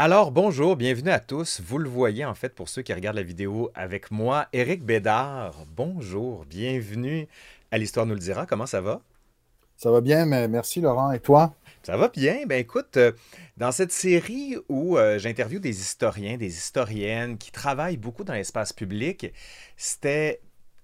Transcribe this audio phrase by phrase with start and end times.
[0.00, 1.60] Alors bonjour, bienvenue à tous.
[1.60, 5.64] Vous le voyez en fait pour ceux qui regardent la vidéo avec moi, Éric Bédard.
[5.74, 7.26] Bonjour, bienvenue
[7.72, 8.46] à l'Histoire nous le dira.
[8.46, 9.00] Comment ça va?
[9.76, 11.10] Ça va bien, mais merci Laurent.
[11.10, 11.52] Et toi?
[11.82, 12.46] Ça va bien.
[12.46, 13.10] Ben écoute, euh,
[13.56, 18.72] dans cette série où euh, j'interviewe des historiens, des historiennes qui travaillent beaucoup dans l'espace
[18.72, 19.32] public,
[19.76, 20.38] c'était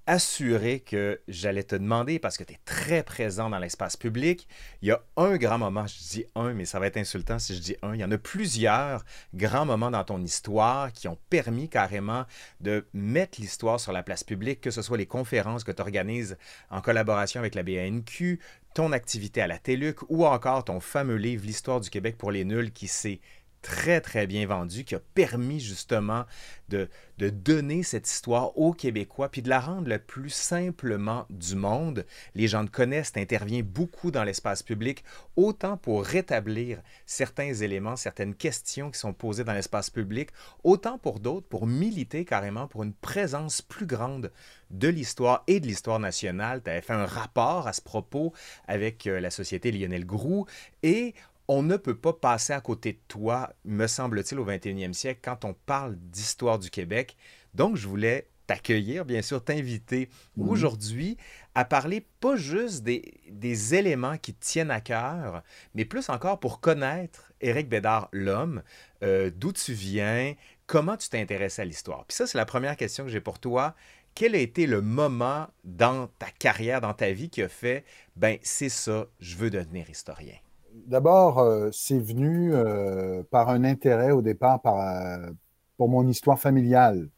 [0.07, 4.47] assuré que j'allais te demander, parce que tu es très présent dans l'espace public,
[4.83, 7.55] il y a un grand moment, je dis un, mais ça va être insultant si
[7.55, 9.05] je dis un, il y en a plusieurs
[9.35, 12.25] grands moments dans ton histoire qui ont permis carrément
[12.61, 16.37] de mettre l'histoire sur la place publique, que ce soit les conférences que tu organises
[16.71, 18.41] en collaboration avec la BANQ,
[18.75, 22.45] ton activité à la TELUC ou encore ton fameux livre L'histoire du Québec pour les
[22.45, 23.21] nuls qui s'est
[23.65, 26.27] très, très bien vendu, qui a permis justement
[26.69, 32.05] de, donner cette histoire aux Québécois, puis de la rendre le plus simplement du monde.
[32.35, 35.03] Les gens te connaissent, tu interviens beaucoup dans l'espace public,
[35.37, 40.29] autant pour rétablir certains éléments, certaines questions qui sont posées dans l'espace public,
[40.63, 44.31] autant pour d'autres, pour militer carrément pour une présence plus grande
[44.71, 46.61] de l'histoire et de l'histoire nationale.
[46.63, 48.35] Tu avais fait un rapport à ce propos
[48.69, 50.47] avec euh, la société Lionel Groux
[50.83, 51.15] et
[51.49, 55.45] on ne peut pas passer à côté de toi, me semble-t-il, au 21e siècle quand
[55.45, 57.17] on parle d'histoire du Québec.
[57.55, 60.49] Donc, je voulais t'accueillir, bien sûr, t'inviter mhm.
[60.49, 61.17] aujourd'hui
[61.55, 65.43] à parler pas juste des, éléments qui te tiennent à cœur,
[65.75, 68.63] mais plus encore pour connaître Éric Bédard, l'homme,
[69.03, 70.35] euh, d'où tu viens,
[70.67, 72.05] comment tu t'intéresses à l'histoire.
[72.07, 73.75] Puis ça, c'est la première question que j'ai pour toi.
[74.15, 77.85] Quel a été le moment dans ta carrière, dans ta vie qui a fait,
[78.17, 80.37] ben c'est ça, je veux devenir historien?
[80.87, 85.31] D'abord, euh, c'est venu euh, par un intérêt au départ euh,
[85.77, 87.09] pour mon histoire familiale.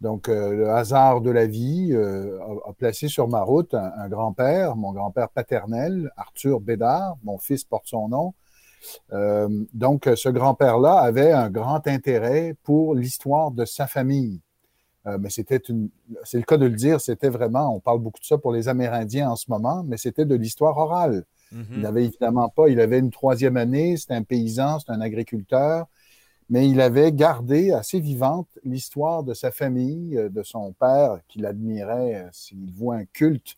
[0.00, 5.28] Donc, le hasard de la vie a, placé sur ma route un, grand-père, mon grand-père
[5.28, 8.32] paternel, Arthur Bédard, mon fils porte son nom.
[9.74, 14.40] donc, ce grand-père-là avait un grand intérêt pour l'histoire de sa famille.
[15.04, 15.90] mais c'était une,
[16.24, 18.68] c'est le cas de le dire, c'était vraiment, on parle beaucoup de ça pour les
[18.68, 21.26] Amérindiens en ce moment, mais c'était de l'histoire orale.
[21.52, 21.80] Il mhm.
[21.80, 25.86] n'avait évidemment pas, il avait une troisième année, c'était un paysan, c'était un agriculteur,
[26.48, 31.46] mais il avait gardé assez vivante l'histoire de sa famille, euh, de son père, qu'il
[31.46, 33.56] admirait, euh, s'il voit un culte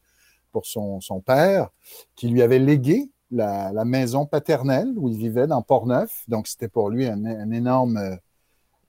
[0.53, 1.71] pour son, père,
[2.15, 6.25] qui lui avait légué la, maison paternelle où il vivait dans Port-Neuf.
[6.29, 8.19] Donc, c'était pour lui un, énorme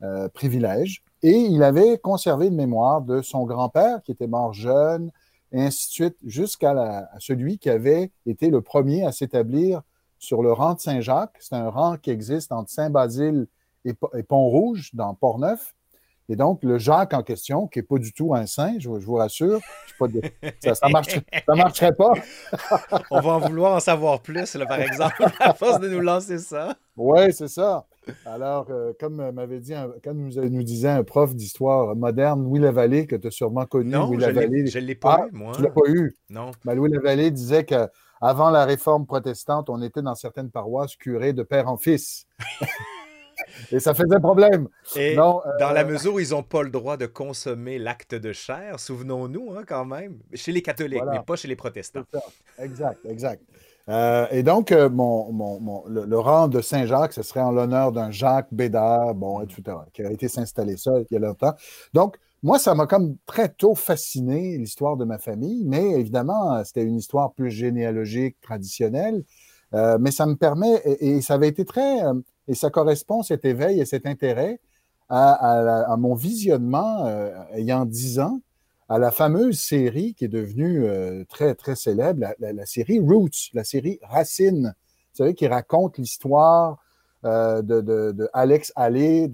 [0.02, 1.02] euh, privilège.
[1.22, 5.10] Et il avait conservé une mémoire de son grand-père qui était mort jeune,
[5.54, 9.84] et ainsi de suite, jusqu'à celui qui avait été le premier à s'établir
[10.18, 11.38] sur le rang de Saint-Jacques.
[11.40, 13.48] C'est un rang qui existe entre Saint-Basile
[13.86, 15.76] et, Pont-Rouge, dans Port-Neuf.
[16.30, 19.16] Et donc, le Jacques en question, qui n'est pas du tout un saint, je, vous
[19.16, 19.60] rassure,
[20.00, 22.14] ça ne marcherait, pas.
[23.12, 26.76] On va en vouloir en savoir plus, par exemple, à force de nous lancer ça.
[26.96, 27.86] Oui, c'est ça.
[28.26, 29.74] Alors, euh, comme m'avait dit,
[30.04, 33.92] quand nous, nous disait un prof d'histoire moderne, Louis Lavallée, que tu as sûrement connu.
[33.92, 35.54] Non, Louis je ne l'ai pas ah, eu, moi.
[35.54, 36.16] Tu ne l'as pas eu?
[36.30, 36.52] Non.
[36.66, 41.44] Ben, Louis Lavallée disait qu'avant la réforme protestante, on était dans certaines paroisses curées de
[41.44, 42.28] père en fils.
[43.72, 44.68] Et ça faisait problème.
[44.96, 48.34] Et dans la euh, mesure où ils n'ont pas le droit de consommer l'acte de
[48.34, 52.04] chair, souvenons-nous hein, quand même, chez les catholiques, mais pas chez les protestants.
[52.60, 53.44] Exact, exact.
[53.90, 58.48] Euh, et donc, euh, mon, le, rang de Saint-Jacques, ce serait en l'honneur d'un Jacques
[58.52, 61.54] Bédard, bon, etc., qui a été s'installer ça il y a longtemps.
[61.94, 66.84] Donc, moi, ça m'a comme très tôt fasciné l'histoire de ma famille, mais évidemment, c'était
[66.84, 69.24] une histoire plus généalogique, traditionnelle.
[69.74, 72.02] Euh, mais ça me permet, et, ça avait été très,
[72.48, 74.60] et ça correspond, cet éveil et cet intérêt,
[75.10, 77.06] à, mon visionnement
[77.54, 78.40] ayant 10 ans
[78.90, 83.64] à la fameuse série qui est devenue euh, très, très célèbre, la, série Roots, la
[83.64, 86.78] série Racine, vous savez, qui raconte l'histoire
[87.26, 89.32] euh, de, Alex Allais,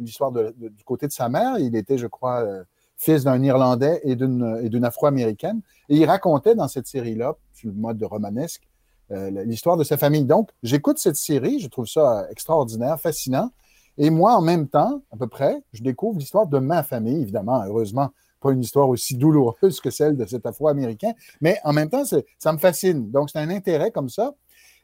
[0.00, 1.58] l'histoire du côté de sa mère.
[1.58, 2.62] Il était, je crois, euh,
[2.96, 5.60] fils d'un Irlandais et d'une Afro-Américaine.
[5.88, 8.67] Et il racontait dans cette série-là, sur le mode de romanesque,
[9.10, 10.24] l'histoire de sa famille.
[10.24, 13.50] Donc, j'écoute cette série, je trouve ça extraordinaire, fascinant.
[13.96, 17.62] Et moi, en même temps, à peu près, je découvre l'histoire de ma famille, évidemment,
[17.64, 18.10] heureusement
[18.40, 22.52] pas une histoire aussi douloureuse que celle de cet Afro-Américain, mais en même temps, ça
[22.52, 23.10] me fascine.
[23.10, 24.32] Donc, c'est un intérêt comme ça.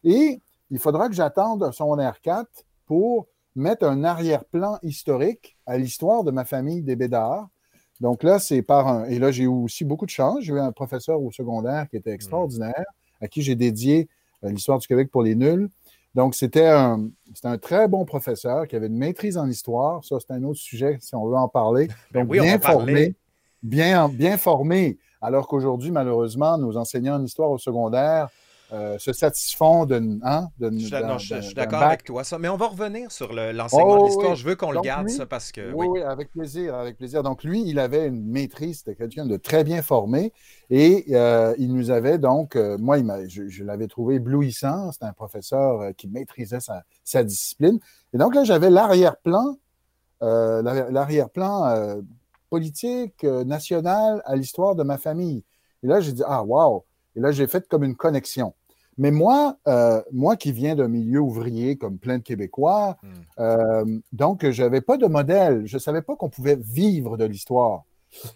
[0.02, 0.40] Et
[0.70, 2.46] il faudra que j'attende son R4
[2.86, 7.48] pour mettre un arrière-plan historique à l'histoire de ma famille des Bédards.
[8.00, 9.04] Donc là, c'est par un.
[9.04, 10.38] Et là, j'ai eu aussi beaucoup de chance.
[10.40, 12.84] J'ai eu un professeur au secondaire qui était extraordinaire,
[13.20, 14.06] à qui j'ai dédié euh,
[14.50, 15.68] l'histoire du Québec pour les nuls.
[16.14, 17.08] Donc, c'était un,
[17.42, 20.04] un, très bon professeur qui avait une maîtrise en histoire.
[20.04, 21.88] Ça, c'est un autre sujet si on veut en parler.
[22.12, 23.16] Bien formé
[23.64, 28.28] bien, bien formés, alors qu'aujourd'hui, malheureusement, nos enseignants en histoire au secondaire
[28.74, 30.20] euh, se satisfont d'une.
[30.24, 32.38] Hein, je, suis d'accord avec toi, ça.
[32.38, 34.34] Mais on va revenir sur l'enseignement de oh, l'histoire.
[34.34, 35.72] Je veux qu'on le garde, ça, parce que.
[35.72, 37.22] Oui, oui, avec plaisir, avec plaisir.
[37.22, 40.32] Donc, lui, il avait une maîtrise, c'était quelqu'un de très bien formé.
[40.70, 42.98] Et euh, il nous avait donc, euh, moi,
[43.28, 44.90] je, l'avais trouvé éblouissant.
[44.90, 46.58] C'était un professeur qui maîtrisait
[47.04, 47.78] sa, discipline.
[48.12, 49.56] Et donc, là, j'avais l'arrière-plan,
[50.20, 52.02] l'arrière-plan
[52.50, 55.44] politique, national à l'histoire de ma famille.
[55.84, 56.84] Et là, j'ai dit, ah, wow!
[57.14, 58.52] Et là, j'ai fait comme une connexion.
[58.98, 63.08] Mais moi, euh, moi qui viens d'un milieu ouvrier comme plein de Québécois, hmm.
[63.40, 65.66] euh, donc je n'avais pas de modèle.
[65.66, 67.84] Je ne savais pas qu'on pouvait vivre de l'histoire.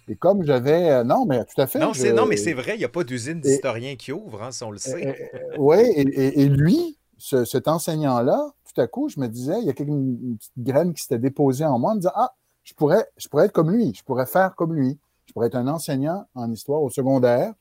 [0.08, 0.90] Et comme j'avais.
[0.90, 1.78] Euh, non, mais tout à fait.
[1.78, 4.64] Non, non mais c'est vrai, il n'y a pas d'usine d'historiens qui ouvre, hein, si
[4.64, 5.30] on le sait.
[5.58, 10.36] oui, et, lui, cet enseignant-là, tout à coup, je me disais, il y a une,
[10.36, 12.32] petite graine qui s'était déposée en moi, en me disant Ah,
[12.64, 14.98] je pourrais, je pourrais être comme lui, je pourrais faire comme lui.
[15.26, 17.52] Je pourrais être un enseignant en histoire au secondaire.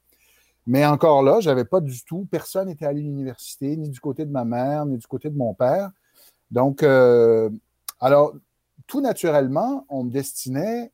[0.67, 4.01] Mais encore là, je n'avais pas du tout, personne n'était allé à l'université, ni du
[4.01, 5.91] côté de ma mère, ni du côté de mon père.
[6.51, 7.49] Donc, euh,
[8.01, 8.33] alors,
[8.85, 10.91] tout naturellement, on me destinait,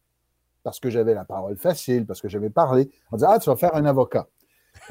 [0.62, 3.56] parce que j'avais la parole facile, parce que j'avais parlé, on disait, ah, tu vas
[3.56, 4.28] faire un avocat.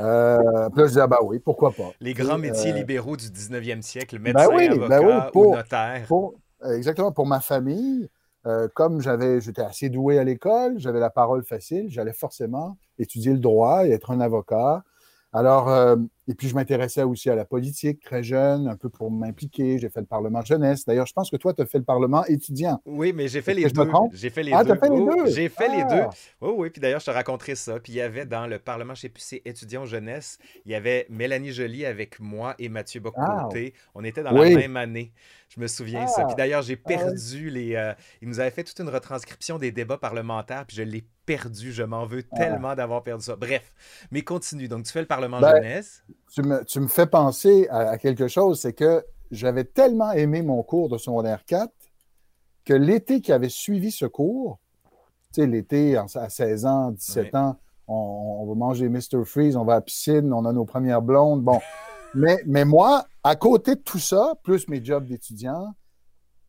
[0.01, 1.91] Euh, puis là, je disais, ah, bah oui, pourquoi pas.
[2.01, 4.49] Les grands métiers euh, libéraux du 19e siècle, ben médecin,
[4.89, 6.09] ben avocat ou notaire.
[6.75, 8.09] exactement, pour ma famille,
[8.75, 13.39] comme j'avais, j'étais assez doué à l'école, j'avais la parole facile, j'allais forcément étudier le
[13.39, 14.85] droit et être un avocat.
[15.35, 15.97] Alors, euh,
[16.29, 19.79] et puis je m'intéressais aussi à la politique très jeune, un peu pour m'impliquer.
[19.79, 20.85] J'ai fait le Parlement jeunesse.
[20.85, 22.81] D'ailleurs, je pense que toi, tu as fait le Parlement étudiant.
[22.85, 23.89] Oui, mais j'ai fait, les deux.
[24.13, 24.75] J'ai fait les ah, deux.
[24.75, 25.27] Fait les deux?
[25.27, 26.05] J'ai fait les deux.
[26.43, 26.71] Oui, oui.
[26.71, 27.81] Puis d'ailleurs, je te raconterai ça.
[27.81, 30.75] Puis il y avait dans le Parlement, je sais plus, c'est étudiant jeunesse, il y
[30.75, 33.73] avait Mélanie Joly avec moi et Mathieu Bocoté.
[33.95, 35.13] On était dans la même année.
[35.49, 36.25] Je me souviens ça.
[36.25, 36.37] Puis ah.
[36.37, 37.75] d'ailleurs, j'ai ah perdu les.
[37.75, 41.73] Euh, il nous avait fait toute une retranscription des débats parlementaires, puis je l'ai perdu.
[41.73, 43.37] Je m'en veux tellement d'avoir perdu ça.
[43.37, 43.73] Bref,
[44.11, 44.69] mais continue.
[44.69, 46.03] Donc, tu fais le Parlement ben, jeunesse.
[46.33, 50.63] Tu me, tu me, fais penser à, quelque chose, c'est que j'avais tellement aimé mon
[50.63, 51.73] cours de secondaire 4
[52.65, 54.59] que l'été qui avait suivi ce cours,
[55.33, 57.57] tu sais, l'été à 16 ans, 17 ans,
[57.89, 59.25] on, va manger Mr.
[59.25, 61.43] Freeze, on va à la piscine, on a nos premières blondes.
[61.43, 61.61] Bon.
[62.15, 65.75] mais, mais moi, à côté de tout ça, plus mes jobs d'étudiant,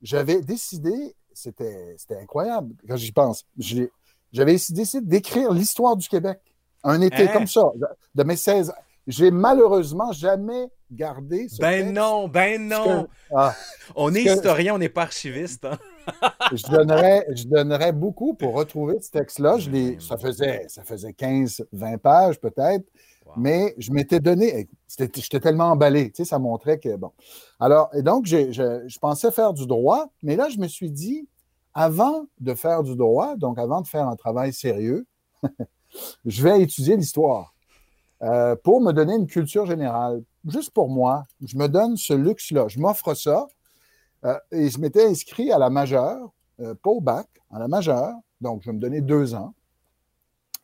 [0.01, 3.45] j'avais décidé, c'était incroyable quand j'y pense,
[4.33, 6.39] j'avais décidé d'écrire l'histoire du Québec.
[6.83, 7.31] Un été hein?
[7.31, 7.71] comme ça,
[8.13, 8.73] de mes 16 ans.
[9.05, 13.07] J'ai malheureusement jamais gardé ce Ben non, ben non.
[13.35, 13.53] Ah.
[13.95, 15.65] on est historien, on n'est pas archiviste.
[15.65, 15.77] Hein.
[16.53, 19.57] je, donnerais, je donnerais beaucoup pour retrouver ce texte-là.
[19.99, 22.85] Ça faisait, ça faisait 15-20 pages peut-être,
[23.35, 24.69] mais je m'étais donné.
[24.97, 27.11] J'étais tellement emballé, tu sais, ça montrait que bon.
[27.59, 31.27] Alors, et donc, je, je pensais faire du droit, mais là, je me suis dit,
[31.73, 35.05] avant de faire du droit, donc avant de faire un travail sérieux,
[36.25, 37.53] je vais étudier l'histoire.
[38.23, 40.23] Euh, pour me donner une culture générale.
[40.47, 42.69] Juste pour moi, je me donne ce luxe-là.
[42.69, 43.47] Je m'offre ça.
[44.23, 46.31] Euh, et je m'étais inscrit à la majeure,
[46.61, 48.13] euh, pas au bac, à la majeure.
[48.39, 49.53] Donc, je vais me donner deux ans.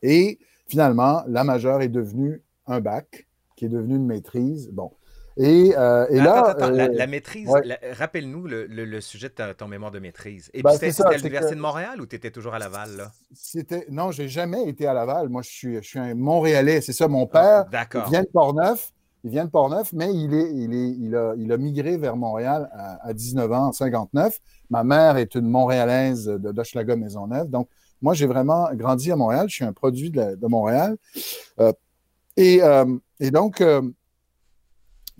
[0.02, 4.70] Et finalement, la majeure est devenue un bac, qui est devenu une maîtrise.
[4.72, 4.92] Bon,
[5.42, 6.54] et, euh, là.
[6.58, 7.48] la, euh, maîtrise,
[7.92, 10.50] rappelle-nous le, sujet de ton mémoire de maîtrise.
[10.52, 12.94] Et ben, puis, c'était à l'Université de Montréal ou tu étais toujours à Laval?
[12.94, 13.12] Là?
[13.32, 15.30] C'était, non, j'ai jamais été à Laval.
[15.30, 16.82] Moi, je suis, je suis un Montréalais.
[16.82, 17.64] C'est ça, mon père.
[17.72, 18.92] Ah, il vient de Portneuf.
[19.24, 22.16] Il vient de Portneuf, mais il, est, il, est, il, a, il a migré vers
[22.16, 22.70] Montréal
[23.02, 24.38] à, 19 ans, en 59.
[24.68, 27.48] Ma mère est une Montréalaise de d'Hochelaga Maisonneuve.
[27.48, 27.68] Donc,
[28.02, 29.46] moi, j'ai vraiment grandi à Montréal.
[29.48, 30.96] Je suis un produit de, Montréal.
[31.60, 31.72] Euh,
[32.36, 32.60] et,
[33.20, 33.62] et, donc,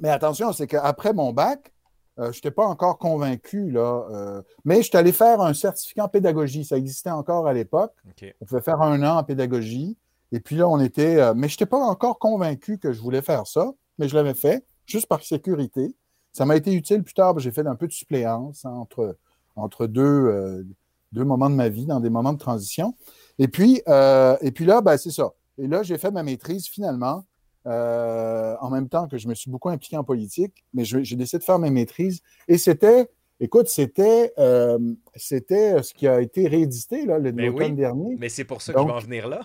[0.01, 1.73] mais attention, c'est qu'après mon bac,
[2.19, 6.05] euh, je n'étais pas encore convaincu, là, euh, mais je suis allé faire un certificat
[6.05, 6.65] en pédagogie.
[6.65, 7.95] Ça existait encore à l'époque.
[8.41, 9.97] On pouvait faire un an en pédagogie.
[10.33, 11.17] Et puis là, on était.
[11.17, 14.35] Euh, mais je n'étais pas encore convaincu que je voulais faire ça, mais je l'avais
[14.35, 15.95] fait, juste par sécurité.
[16.33, 17.39] Ça m'a été utile plus tard.
[17.39, 19.17] J'ai fait un peu de suppléance entre,
[19.57, 20.65] entre deux,
[21.11, 22.95] deux moments de ma vie, dans des moments de transition.
[23.39, 25.33] Et puis, et puis là, ben, c'est ça.
[25.59, 27.25] Et là, j'ai fait ma maîtrise finalement
[27.67, 31.39] euh, en même temps que je me suis beaucoup impliqué en politique, mais j'ai décidé
[31.39, 32.23] de faire mes maîtrises.
[32.49, 34.79] Et c'était, écoute, c'était euh,
[35.15, 38.17] c'était ce qui a été réédité là, le l'automne dernier.
[38.19, 39.41] Mais c'est pour ça que je vais en venir là.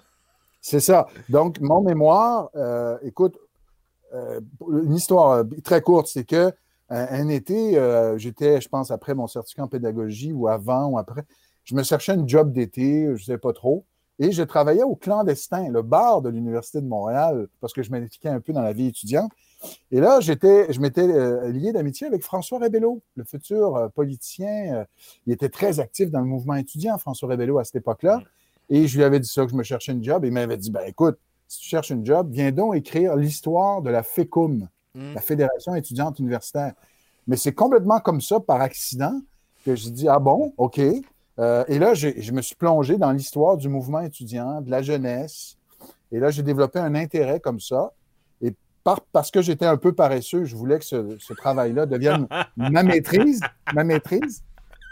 [0.62, 1.08] C'est ça.
[1.30, 3.38] Donc, mon mémoire, euh, écoute,
[4.14, 6.54] une histoire très courte, c'est que
[6.88, 7.74] un, été,
[8.16, 11.26] j'étais, je pense, après mon certificat en pédagogie ou avant ou après,
[11.66, 13.86] je me cherchais un job d'été, je ne sais pas trop.
[14.20, 18.30] Et je travaillais au clandestin, le bar de l'Université de Montréal, parce que je m'impliquais
[18.30, 19.32] un peu dans la vie étudiante.
[19.92, 24.76] Et là, j'étais, je m'étais euh, lié d'amitié avec François Rebello, le futur euh, politicien.
[24.76, 24.86] Euh,
[25.26, 28.22] il était très actif dans le mouvement étudiant, François Rebello, à cette époque-là.
[28.70, 30.24] Et je lui avais dit ça, que je me cherchais une job.
[30.24, 31.18] Et il m'avait dit, ben écoute,
[31.48, 34.68] si tu cherches une job, viens donc écrire l'histoire de la FECUM.
[34.96, 35.14] hmm.
[35.14, 36.74] la Fédération étudiante universitaire.
[37.28, 39.20] Mais c'est complètement comme ça, par accident,
[39.66, 40.80] que je dis Ah bon, OK.
[41.40, 45.58] Euh, et là, je me suis plongé dans l'histoire du mouvement étudiant, de la jeunesse.
[46.12, 47.92] Et là, j'ai développé un intérêt comme ça.
[48.42, 48.54] Et
[49.12, 52.28] parce que j'étais un peu paresseux, je voulais que ce, ce travail-là devienne
[52.58, 53.42] ma maîtrise.
[53.74, 54.44] Ma maîtrise.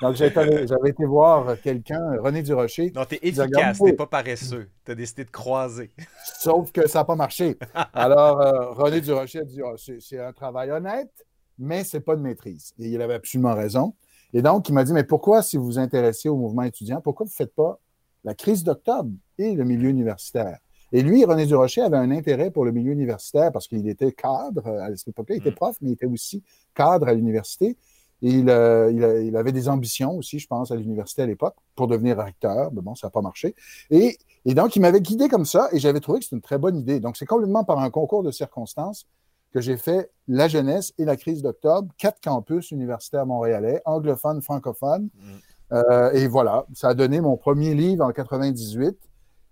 [0.04, 2.92] Donc, j'avais été voir quelqu'un, René Durocher.
[2.94, 4.70] Non, t'es efficace, t'es pas paresseux.
[4.84, 5.92] T'as décidé de croiser.
[6.40, 7.58] Sauf que ça n'a pas marché.
[7.94, 11.26] Alors, euh, René Durocher a dit ah, c'est un travail honnête,
[11.58, 12.74] mais c'est pas de maîtrise.
[12.80, 13.94] Et il avait absolument raison.
[14.34, 17.26] Et donc, il m'a dit mais pourquoi, si vous vous intéressez au mouvement étudiant, pourquoi
[17.26, 17.80] vous ne faites pas
[18.24, 20.58] la crise d'octobre et le milieu universitaire?
[20.92, 24.68] Et lui, René Durocher avait un intérêt pour le milieu universitaire parce qu'il était cadre
[24.68, 25.36] à cette époque-là.
[25.36, 25.56] Il était mm.
[25.56, 26.44] prof, mais il était aussi
[26.76, 27.78] cadre à l'université.
[28.24, 32.72] Euh, il, avait des ambitions aussi, je pense, à l'université à l'époque pour devenir recteur.
[32.74, 33.56] Mais bon, ça n'a pas marché.
[33.90, 36.78] Et, donc, il m'avait guidé comme ça et j'avais trouvé que c'était une très bonne
[36.78, 37.00] idée.
[37.00, 39.08] Donc, c'est complètement par un concours de circonstances
[39.54, 45.10] que j'ai fait la jeunesse et la crise d'octobre, quatre campus universitaires montréalais, anglophones, francophones.
[45.14, 45.32] Mm.
[45.74, 48.98] Euh, et voilà, ça a donné mon premier livre en 98.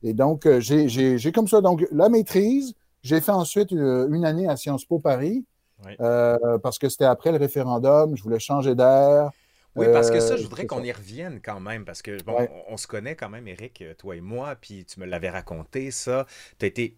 [0.04, 2.74] Et donc, euh, j'ai comme ça, donc la maîtrise.
[3.04, 5.46] J'ai fait ensuite une année à Sciences Po Paris.
[6.00, 9.32] Euh, parce que c'était après le référendum, je voulais changer d'air.
[9.76, 12.48] Oui, parce que ça, je euh, voudrais qu'on y revienne quand même, parce que, bon,
[12.68, 16.28] on, se connaît quand même, Eric, toi et moi, puis tu me l'avais raconté, ça.
[16.60, 16.94] Tu as été,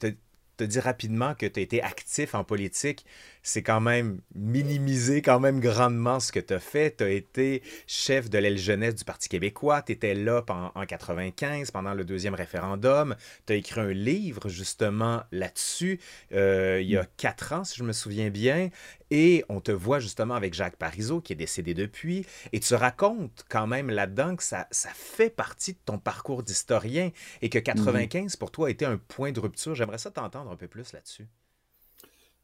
[0.57, 3.05] te dire rapidement que tu as été actif en politique,
[3.43, 6.97] c'est quand même minimiser quand même grandement ce que tu as fait.
[6.97, 10.85] Tu as été chef de l'aile jeunesse du Parti québécois, tu étais là en, en
[10.85, 15.99] 95 pendant le deuxième référendum, tu as écrit un livre justement là-dessus
[16.31, 18.69] euh, il y a quatre ans, si je me souviens bien,
[19.11, 23.45] et on te voit justement avec Jacques Parizeau, qui est décédé depuis, et tu racontes
[23.49, 28.33] quand même là-dedans que ça, ça fait partie de ton parcours d'historien et que 95
[28.33, 28.39] mhm.
[28.39, 29.75] pour toi a été un point de rupture.
[29.75, 31.27] J'aimerais ça t'entendre un peu plus là-dessus.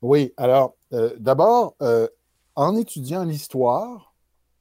[0.02, 2.08] Oui, alors euh, d'abord, euh,
[2.56, 4.14] en étudiant l'histoire,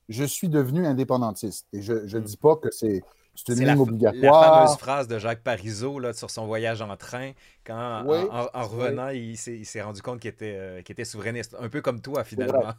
[0.08, 1.66] je suis devenu indépendantiste.
[1.72, 2.22] Et je ne hmm.
[2.22, 3.02] dis pas que c'est
[3.46, 4.40] c'est une ligne obligatoire.
[4.40, 7.32] La fameuse phrase de Jacques Parizeau là, sur son voyage en train,
[7.64, 12.00] quand en, revenant, il s'est rendu compte qu'il était, euh, était, souverainiste, un peu comme
[12.00, 12.72] toi finalement.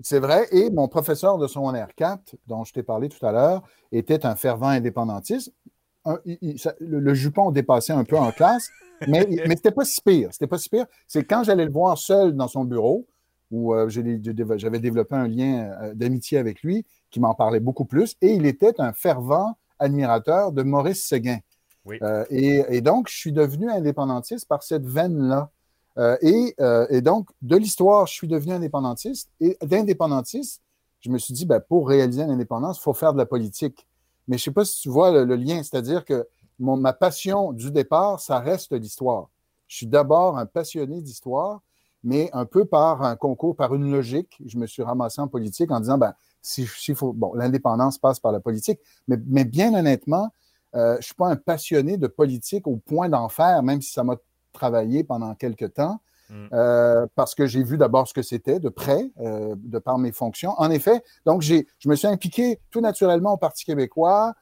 [0.00, 0.46] C'est vrai.
[0.52, 4.24] Et mon professeur de son r 4, dont je t'ai parlé tout à l'heure, était
[4.24, 5.52] un fervent indépendantiste.
[6.04, 8.70] le, jupon dépassait un peu en classe,
[9.08, 10.28] mais, mais c'était pas si pire.
[10.32, 10.86] C'était pas si pire.
[11.06, 13.06] C'est quand j'allais le voir seul dans son bureau,
[13.50, 18.16] où euh, j'avais développé un lien euh, d'amitié avec lui, qui m'en parlait beaucoup plus,
[18.20, 21.38] et il était un fervent admirateur de Maurice Séguin.
[22.02, 25.50] Euh, et, donc, je suis devenu indépendantiste par cette veine-là.
[26.22, 26.54] Et,
[27.02, 29.30] donc, de l'histoire, je suis devenu indépendantiste.
[29.40, 30.62] Et d'indépendantiste,
[31.00, 33.86] je me suis dit, ben, pour réaliser l'indépendance, il faut faire de la politique.
[34.26, 36.26] Mais je ne sais pas si tu vois le, lien, c'est-à-dire que
[36.58, 39.28] ma passion du départ, ça reste l'histoire.
[39.66, 41.60] Je suis d'abord un passionné d'histoire,
[42.02, 45.70] mais un peu par un concours, par une logique, je me suis ramassé en politique
[45.70, 50.30] en disant, ben, si, faut, bon, l'indépendance passe par la politique, mais, mais bien honnêtement,
[50.74, 53.92] euh, je ne suis pas un passionné de politique au point d'en faire, même si
[53.92, 54.16] ça m'a
[54.52, 56.46] travaillé pendant quelques temps, mm.
[56.52, 60.12] euh, parce que j'ai vu d'abord ce que c'était de près, euh, de par mes
[60.12, 60.54] fonctions.
[60.58, 64.34] En effet, donc je me suis impliqué tout naturellement au Parti québécois.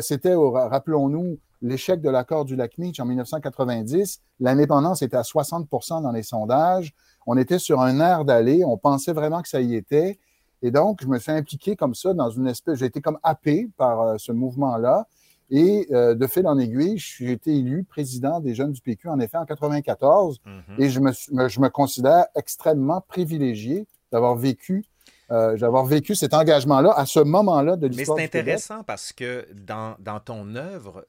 [0.00, 4.20] C'était, rappelons-nous, l'échec de l'accord du lac Meach en 1990.
[4.40, 5.68] L'indépendance était à 60
[6.02, 6.94] dans les sondages.
[7.26, 8.64] On était sur un air d'aller.
[8.64, 10.18] On pensait vraiment que ça y était.
[10.62, 13.68] Et donc, je me suis impliqué comme ça dans une espèce, j'ai été comme happé
[13.76, 15.06] par euh, ce mouvement-là.
[15.50, 19.20] Et euh, de fil en aiguille, j'ai été élu président des jeunes du PQ, en
[19.20, 20.40] effet, en 94.
[20.44, 20.82] Mm-hmm.
[20.82, 24.84] Et je me, je me, considère extrêmement privilégié d'avoir vécu,
[25.30, 28.16] euh, d'avoir vécu cet engagement-là à ce moment-là de l'histoire.
[28.16, 31.04] Mais c'est intéressant parce que dans, dans ton œuvre,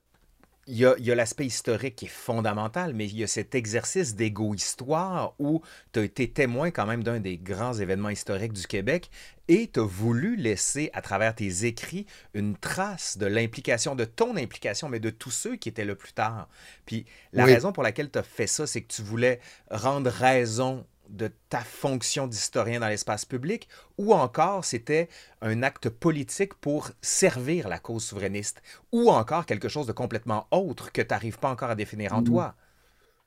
[0.67, 5.33] il y a, l'aspect historique qui est fondamental, mais il y a cet exercice d'égo-histoire
[5.39, 5.61] où
[5.93, 9.09] tu as été témoin quand même d'un des grands événements historiques du Québec
[9.47, 14.35] et tu as voulu laisser à travers tes écrits une trace de l'implication, de ton
[14.35, 16.49] implication, mais de tous ceux qui étaient là plus tard.
[16.85, 19.39] Puis la raison pour laquelle tu as fait ça, c'est que tu voulais
[19.71, 25.09] rendre raison de ta fonction d'historien dans l'espace public, ou encore c'était
[25.41, 28.61] un acte politique pour servir la cause souverainiste,
[28.91, 32.21] ou encore quelque chose de complètement autre que tu n'arrives pas encore à définir en
[32.21, 32.25] mmh.
[32.25, 32.55] toi?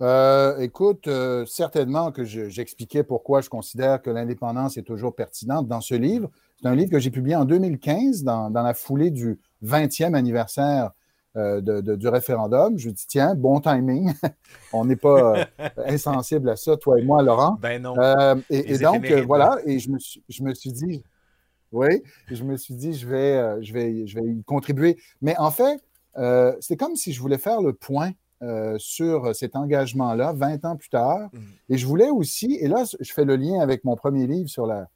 [0.03, 5.83] Euh, écoute, euh, certainement que j'expliquais pourquoi je considère que l'indépendance est toujours pertinente dans
[5.83, 6.31] ce livre.
[6.61, 10.93] C'est un livre que j'ai publié en 2015 dans, dans la foulée du 20e anniversaire
[11.37, 11.61] euh,
[11.97, 12.79] du référendum.
[12.79, 14.13] Je dis, tiens, bon timing.
[14.73, 17.59] On n'est pas euh, insensible à ça, toi et moi, Laurent.
[17.61, 17.95] Ben non.
[17.99, 21.05] Euh, et, donc, voilà, et je me, suis, je me suis dit,
[21.73, 24.99] oui, je me suis dit, je vais, je vais, je vais y contribuer.
[25.23, 25.81] Mais en fait,
[26.61, 30.89] c'est comme si je voulais faire le point euh, sur cet engagement-là 20 ans plus
[30.89, 31.29] tard.
[31.31, 31.39] Mm.
[31.69, 34.67] Et je voulais aussi, et là, je fais le lien avec mon premier livre sur
[34.67, 34.89] la,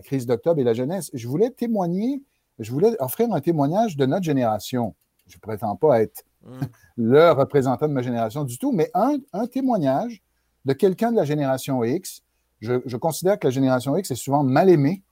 [0.00, 2.22] crise d'octobre et la jeunesse, je voulais témoigner,
[2.58, 4.94] je voulais offrir un témoignage de notre génération.
[5.26, 6.60] Je ne prétends pas être mm.
[6.96, 10.22] le représentant de ma génération du tout, mais un, témoignage
[10.64, 12.22] de quelqu'un de la génération X.
[12.60, 15.02] Je, considère que la génération X est souvent mal aimée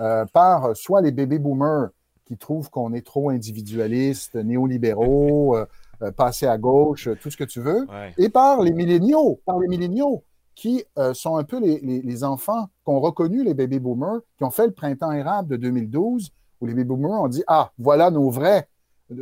[0.00, 1.90] euh, par soit les bébés boomers
[2.26, 5.66] qui trouvent qu'on est trop individualiste, néolibéraux, euh,
[6.02, 7.86] euh, passé à gauche, tout ce que tu veux,
[8.18, 10.22] et par les milléniaux, par les milléniaux
[10.60, 14.66] qui euh, sont un peu les, enfants qu'ont reconnu les baby boomers, qui ont fait
[14.66, 18.68] le printemps érable de 2012, où les baby boomers ont dit Ah, voilà nos vrais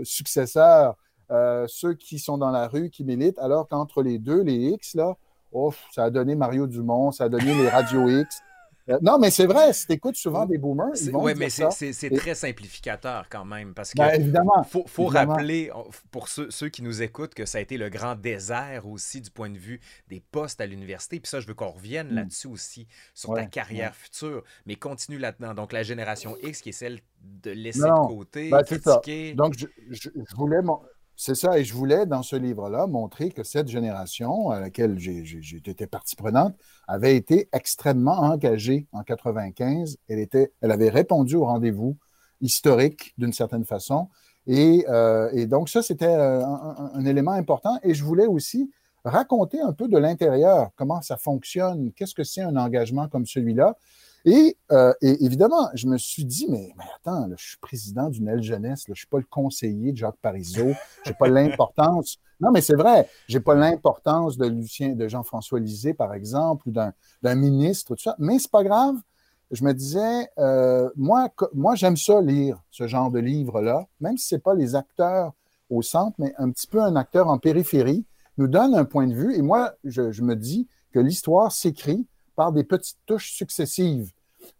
[0.05, 0.97] successeurs,
[1.67, 5.17] ceux qui sont dans la rue, qui militent, alors qu'entre les deux, les X, là,
[5.53, 8.48] oh, ça a donné Mario Dumont, ça a donné les Radio X, euh,
[9.03, 13.27] non, mais c'est vrai, si tu écoutes souvent des boomers, Oui, mais c'est très simplificateur
[13.29, 15.71] quand même, parce que ben, évidemment, faut, faut rappeler
[16.11, 19.31] pour ceux, ceux, qui nous écoutent que ça a été le grand désert aussi du
[19.31, 21.21] point de vue des postes à l'université.
[21.21, 22.15] Puis ça, je veux qu'on revienne mm.
[22.15, 25.55] là-dessus aussi, sur ta carrière future, mais continue là-dedans.
[25.55, 29.35] Donc, la génération X qui est celle de laisser de côté, ben, critiquer.
[29.35, 30.63] Donc, je, je, je voulais...
[30.63, 30.81] Mon...
[31.21, 35.87] C'est ça, et je voulais, dans ce livre-là, montrer que cette génération à laquelle été
[35.89, 36.55] partie prenante
[36.87, 39.99] avait été extrêmement engagée en 95.
[40.09, 41.97] Elle, était, elle avait répondu au rendez-vous
[42.41, 44.09] historique d'une certaine façon.
[44.47, 47.81] Et, euh, donc, ça, c'était euh, un, élément important.
[47.83, 48.71] Et je voulais aussi
[49.05, 53.77] raconter un peu de l'intérieur, comment ça fonctionne, qu'est-ce que c'est un engagement comme celui-là.
[54.27, 58.85] Euh, et, évidemment, je me suis dit, mais, attends, je suis président d'une aile jeunesse,
[58.87, 60.73] je ne suis pas le conseiller de Jacques Parizeau,
[61.05, 62.19] je n'ai pas l'importance.
[62.41, 66.69] Non, mais c'est vrai, je n'ai pas l'importance de Lucien, de Jean-François Lisée, par exemple,
[66.69, 68.15] ou d'un ministre, tout ça.
[68.21, 68.95] Mais c'est pas grave.
[69.51, 74.29] Je me disais, euh, moi, moi j'aime ça lire ce genre de livre-là, même si
[74.29, 75.33] ce n'est pas les acteurs
[75.69, 78.07] au centre, mais un petit peu un acteur en périphérie,
[78.37, 79.35] nous donne un point de vue.
[79.35, 82.07] Et moi, je me dis que l'histoire s'écrit
[82.39, 84.13] par des petites touches successives.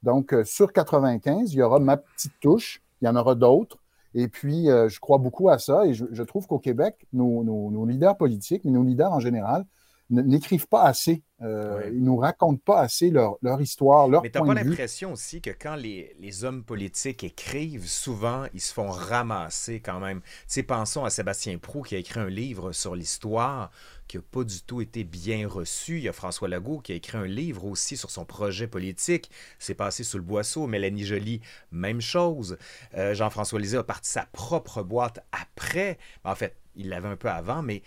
[0.03, 3.77] Donc, euh, sur 95, il y aura ma petite touche, il y en aura d'autres.
[4.15, 8.17] Et puis, euh, je crois beaucoup à ça et je, trouve qu'au Québec, nos, leaders
[8.17, 9.65] politiques, mais nos leaders en général,
[10.11, 11.23] n'écrivent pas assez.
[11.41, 15.13] Euh, Ils ne nous racontent pas assez leur, histoire, leur Mais tu n'as pas l'impression
[15.13, 20.21] aussi que quand les, les, hommes politiques écrivent, souvent, ils se font ramasser quand même.
[20.21, 23.71] Tu sais, pensons à Sébastien Prou qui a écrit un livre sur l'histoire
[24.09, 25.99] qui n'a pas du tout été bien reçu.
[25.99, 29.31] Il y a François Legault qui a écrit un livre aussi sur son projet politique.
[29.59, 30.67] C'est passé sous le boisseau.
[30.67, 31.41] Mélanie Joly,
[31.71, 32.57] même chose.
[32.95, 35.99] Euh, Jean-François Lisée a parti sa propre boîte après.
[36.25, 37.83] En fait, il l'avait un peu avant, mais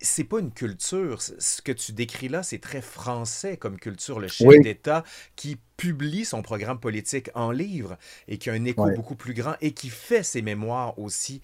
[0.00, 1.22] c'est pas une culture.
[1.22, 4.20] Ce que tu décris là, c'est très français comme culture.
[4.20, 5.04] Le chef d'État
[5.36, 7.96] qui publie son programme politique en livre
[8.28, 11.40] et qui a un écho beaucoup plus grand et qui fait ses mémoires aussi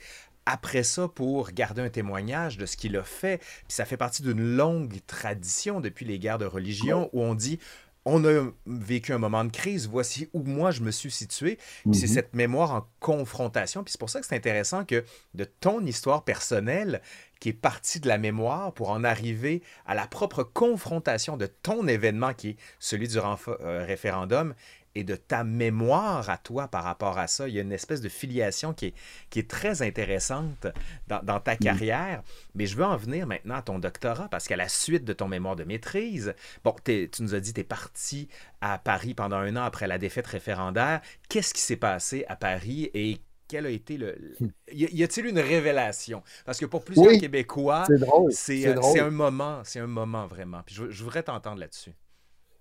[0.47, 3.39] après ça pour garder un témoignage de ce qu'il a fait.
[3.39, 7.59] Puis ça fait partie d'une longue tradition depuis les guerres de religion où on dit
[8.05, 11.59] on a vécu un moment de crise, voici où moi je me suis situé.
[11.93, 12.15] C'est mhm.
[12.15, 13.85] cette mémoire en confrontation.
[13.85, 17.03] Puis c'est pour ça que c'est intéressant que de ton histoire personnelle,
[17.41, 21.89] qui est partie de la mémoire pour en arriver à la propre confrontation de ton
[21.89, 24.55] événement qui est celui du euh, référendum,
[24.95, 27.49] et de ta mémoire à toi par rapport à ça.
[27.49, 28.95] Il y a une espèce de filiation qui est,
[29.31, 30.67] qui est très intéressante
[31.09, 31.59] dans, ta mm.
[31.59, 32.23] carrière.
[32.55, 35.29] Mais je veux en venir maintenant à ton doctorat parce qu'à la suite de ton
[35.29, 38.29] mémoire de maîtrise, bon, tu nous as dit que tu es parti
[38.61, 41.01] à Paris pendant un an après la défaite référendaire.
[41.29, 44.17] Qu'est-ce qui s'est passé à Paris et quel a été le.
[44.39, 44.49] Hmm.
[44.73, 46.23] Y a-t-il une révélation?
[46.45, 47.85] Parce que pour plusieurs Québécois,
[48.31, 50.63] c'est un moment, c'est un moment vraiment.
[50.65, 51.93] Puis je voudrais t'entendre là-dessus.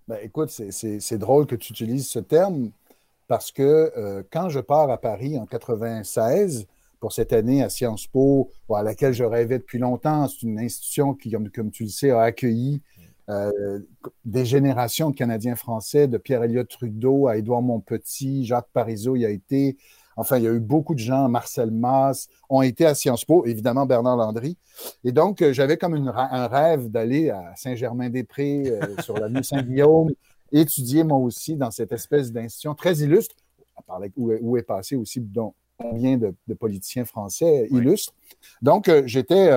[0.10, 2.72] Ben, écoute, c'est drôle que tu utilises ce terme
[3.28, 6.66] parce que euh, quand je pars à Paris en 96
[7.00, 11.14] pour cette année à Sciences Po, à laquelle je rêvais depuis longtemps, c'est une institution
[11.14, 12.82] qui, comme, tu le sais, a accueilli
[13.30, 13.82] euh,
[14.26, 19.30] des générations de Canadiens français, de Pierre-Éliott Trudeau à Édouard Montpetit, Jacques Parizeau y a
[19.30, 19.78] été,
[20.20, 23.46] Enfin, il y a eu beaucoup de gens, Marcel Mass, ont été à Sciences Po,
[23.46, 24.58] évidemment Bernard Landry.
[25.06, 30.12] Et donc, euh, j'avais comme un rêve d'aller à Saint-Germain-des-Prés, euh, sur la rue Saint-Guillaume,
[30.52, 33.34] étudier moi aussi dans cette espèce d'institution très illustre,
[34.18, 35.26] où, est passé aussi
[35.78, 38.14] combien de, politiciens français illustres.
[38.62, 39.50] Donc, euh, j'étais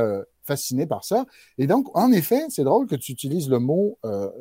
[0.45, 1.27] fasciné par ça.
[1.59, 3.99] Et donc, en effet, c'est drôle que tu utilises le mot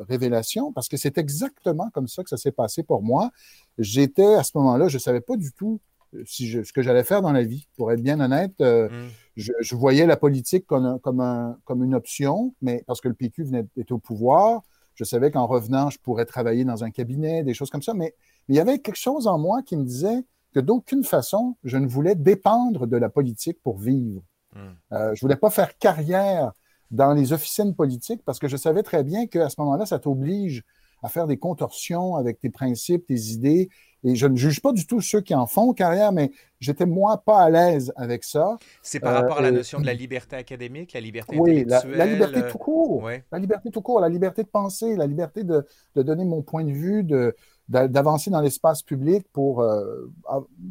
[0.07, 3.31] révélation parce que c'est exactement comme ça que ça s'est passé pour moi.
[3.79, 5.79] J'étais à ce moment-là, je ne savais pas du tout
[6.25, 7.67] si ce que j'allais faire dans la vie.
[7.77, 9.09] Pour être bien honnête, euh, mm.
[9.35, 13.65] je, voyais la politique comme, comme, comme, une option, mais parce que le PQ venait
[13.75, 14.61] d'être au pouvoir,
[14.95, 18.15] je savais qu'en revenant, je pourrais travailler dans un cabinet, des choses comme ça, mais,
[18.47, 21.87] il y avait quelque chose en moi qui me disait que d'aucune façon, je ne
[21.87, 24.21] voulais dépendre de la politique pour vivre.
[24.53, 24.59] Mm.
[24.59, 26.51] Euh, je ne voulais pas faire carrière
[26.89, 30.63] dans les officines politiques parce que je savais très bien qu'à ce moment-là, ça t'oblige
[31.03, 33.69] à faire des contorsions avec tes principes, tes idées.
[34.03, 37.21] Et je ne juge pas du tout ceux qui en font carrière, mais j'étais moi
[37.23, 38.57] pas à l'aise avec ça.
[38.81, 41.83] C'est par rapport à la euh, notion de la liberté académique, la liberté oui, la,
[41.85, 43.07] la, liberté tout court.
[43.31, 46.63] La liberté tout court, la liberté de penser, la liberté de, de donner mon point
[46.63, 47.35] de vue, de,
[47.71, 50.11] d'avancer dans l'espace public pour euh,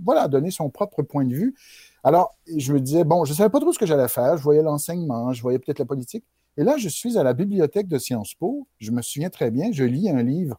[0.05, 1.55] voilà, donner son propre point de vue.
[2.03, 4.37] Alors, je me disais, bon, je ne savais pas trop ce que j'allais faire.
[4.37, 6.25] Je voyais l'enseignement, je voyais peut-être la politique.
[6.57, 8.67] Et là, je suis à la bibliothèque de Sciences Po.
[8.79, 10.59] Je me souviens très bien, je lis un livre,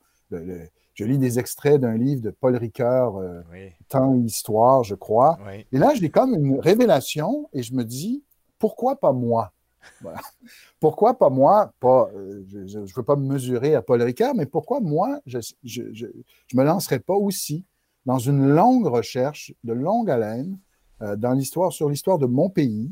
[1.02, 3.42] je lis des extraits d'un livre de Paul Ricoeur, euh,
[3.90, 5.40] Temps et Histoire, je crois.
[5.72, 8.24] Et là, j'ai comme une révélation et je me dis,
[8.60, 9.52] pourquoi pas moi?
[10.80, 11.72] Pourquoi pas moi?
[11.80, 15.40] Pas, euh, je ne veux pas me mesurer à Paul Ricard, mais pourquoi moi, je
[15.64, 17.66] ne me lancerais pas aussi
[18.06, 20.60] dans une longue recherche de longue haleine
[21.02, 22.92] euh, dans l'histoire, sur l'histoire de mon pays.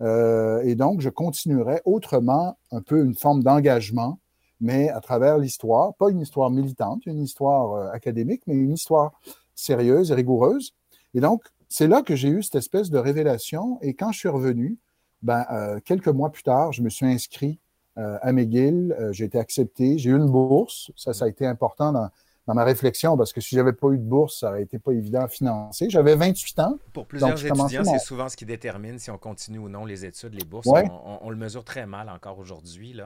[0.00, 4.18] Euh, et donc, je continuerai autrement un peu une forme d'engagement,
[4.60, 9.12] mais à travers l'histoire, pas une histoire militante, une histoire académique, mais une histoire
[9.54, 10.74] sérieuse et rigoureuse.
[11.14, 13.78] Et donc, c'est là que j'ai eu cette espèce de révélation.
[13.80, 14.78] Et quand je suis revenu,
[15.22, 17.60] ben, euh, quelques mois plus tard, je me suis inscrit
[17.96, 18.94] euh, à McGill.
[18.98, 19.96] Euh, j'ai été accepté.
[19.96, 20.90] J'ai eu une bourse.
[20.96, 22.08] Ça, ça a été important dans,
[22.46, 25.22] ma réflexion parce que si j'avais pas eu de bourse, ça n'aurait été pas évident
[25.22, 25.88] à financer.
[25.88, 26.78] J'avais 28 ans.
[26.92, 30.34] Pour plusieurs étudiants, c'est souvent ce qui détermine si on continue ou non les études,
[30.34, 30.66] les bourses.
[30.66, 32.98] On, le mesure très mal encore aujourd'hui.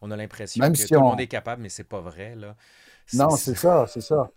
[0.00, 2.34] On a l'impression que tout le monde est capable, mais c'est pas vrai.
[2.36, 2.54] Là.
[3.14, 4.30] Non, c'est ça, c'est ça.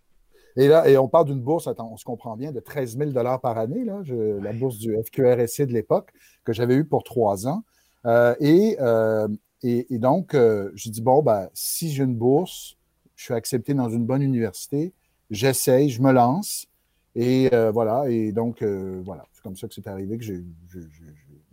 [0.55, 3.11] Et là, et on parle d'une bourse, attends, on se comprend bien, de 13 000
[3.39, 4.01] par année, là,
[4.39, 6.13] la bourse du FQRSC de l'époque,
[6.43, 7.63] que j'avais eue pour trois ans.
[8.05, 9.27] Euh, euh,
[9.63, 12.77] et, et, donc, euh, je dis, bon, ben, si j'ai une bourse,
[13.23, 14.91] je suis accepté dans une bonne université,
[15.31, 16.67] j'essaye, je me lance.
[17.15, 20.43] Et voilà, et donc, voilà, c'est comme ça que c'est arrivé que j'ai.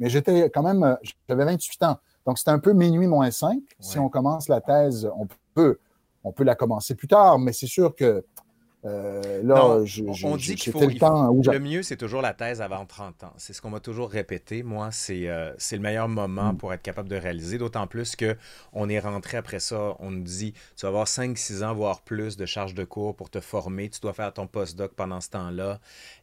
[0.00, 0.96] Mais j'étais quand même,
[1.28, 1.98] j'avais 28 ans.
[2.26, 3.60] Donc, c'était un peu minuit moins 5.
[3.78, 5.78] Si on commence la thèse, on peut,
[6.24, 8.24] on peut la commencer plus tard, mais c'est sûr que
[8.86, 10.80] euh, là, je, on dit qu'il faut.
[10.80, 13.32] Le, temps le mieux, c'est toujours la thèse avant 30 ans.
[13.36, 14.62] C'est ce qu'on m'a toujours répété.
[14.62, 16.56] Moi, c'est euh, le meilleur moment mm.
[16.56, 17.58] pour être capable de réaliser.
[17.58, 19.96] D'autant plus qu'on est rentré après ça.
[19.98, 23.28] On nous dit tu vas avoir 5-6 ans, voire plus de charges de cours pour
[23.28, 23.90] te former.
[23.90, 25.78] Tu dois faire ton postdoc pendant ce temps-là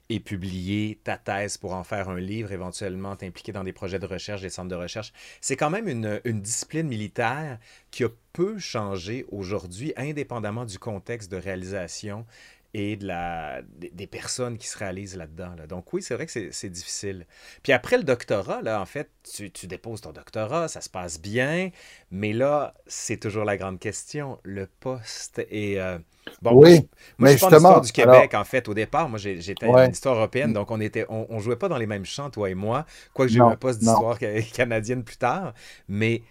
[0.10, 4.06] et publier ta thèse pour en faire un livre, éventuellement t'impliquer dans des projets de
[4.06, 5.12] recherche, des centres de recherche.
[5.41, 7.60] C'est quand même une, une, discipline militaire
[7.91, 12.26] qui a peu changé aujourd'hui, indépendamment du contexte de réalisation
[12.74, 15.56] et de la, des, personnes qui se réalisent là-dedans.
[15.67, 17.26] Donc oui, c'est vrai que c'est difficile.
[17.63, 21.20] Puis après le doctorat, là, en fait, tu, tu, déposes ton doctorat, ça se passe
[21.20, 21.72] bien,
[22.12, 25.46] mais là, c'est toujours la grande question, le poste.
[25.50, 25.98] Et euh,
[26.42, 26.88] bon, oui,
[27.18, 29.10] moi, je, moi, du Québec, en fait, au départ.
[29.10, 32.30] Moi, j'étais une histoire européenne, donc on était, on, jouait pas dans les mêmes champs,
[32.30, 34.18] toi et moi, quoique j'ai eu un poste d'histoire
[34.54, 35.54] canadienne plus tard,
[35.88, 36.24] mais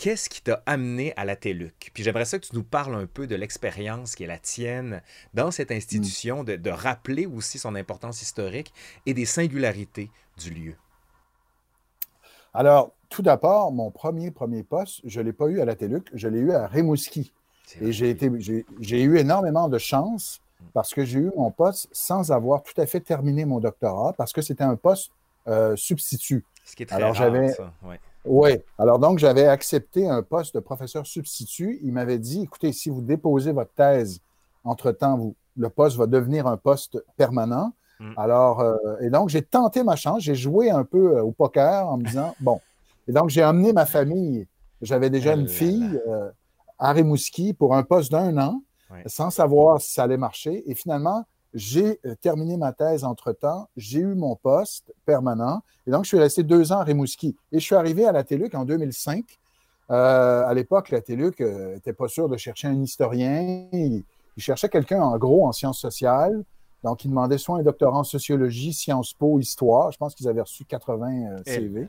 [0.00, 1.90] qu'est-ce qui t'a amené à la TELUC?
[1.92, 5.02] Puis j'aimerais ça que tu nous parles un peu de l'expérience qui est la tienne
[5.34, 8.72] dans cette institution, de, rappeler aussi son importance historique
[9.04, 10.74] et des singularités du lieu.
[12.54, 16.08] Alors, tout d'abord, mon premier premier poste, je ne l'ai pas eu à la TELUC,
[16.14, 17.32] je l'ai eu à Rimouski.
[17.80, 20.40] Et j'ai, été, j'ai, eu énormément de chance
[20.74, 24.32] parce que j'ai eu mon poste sans avoir tout à fait terminé mon doctorat, parce
[24.32, 25.10] que c'était un poste
[25.48, 26.44] euh, substitut.
[26.64, 27.72] Ce qui est très Alors, j'avais, ça.
[28.24, 28.58] Oui.
[28.78, 31.78] Alors donc, j'avais accepté un poste de professeur substitut.
[31.82, 34.20] Il m'avait dit, écoutez, si vous déposez votre thèse,
[34.64, 37.72] entre-temps, le poste va devenir un poste permanent.
[37.98, 38.12] Mm.
[38.16, 40.22] Alors, euh, et donc, j'ai tenté ma chance.
[40.22, 42.60] J'ai joué un peu euh, au poker en me disant, bon.
[43.08, 44.46] Et donc, j'ai amené ma famille.
[44.82, 46.30] J'avais déjà une fille euh,
[46.80, 48.62] à Rimouski pour un poste d'un an,
[49.06, 50.68] sans savoir si ça allait marcher.
[50.68, 56.04] Et finalement, j'ai euh, terminé ma thèse entre-temps, j'ai eu mon poste permanent, et donc
[56.04, 57.36] je suis resté deux ans à Rimouski.
[57.52, 59.24] Et je suis arrivé à la TELUC en 2005.
[59.90, 63.66] Euh, à l'époque, la TELUC n'était euh, pas sûr de chercher un historien.
[63.72, 64.04] Il,
[64.38, 66.44] cherchait quelqu'un, en gros, en sciences sociales.
[66.82, 69.92] Donc, il demandait soit un doctorat en sociologie, Sciences Po, histoire.
[69.92, 71.88] Je pense qu'ils avaient reçu 80 CV.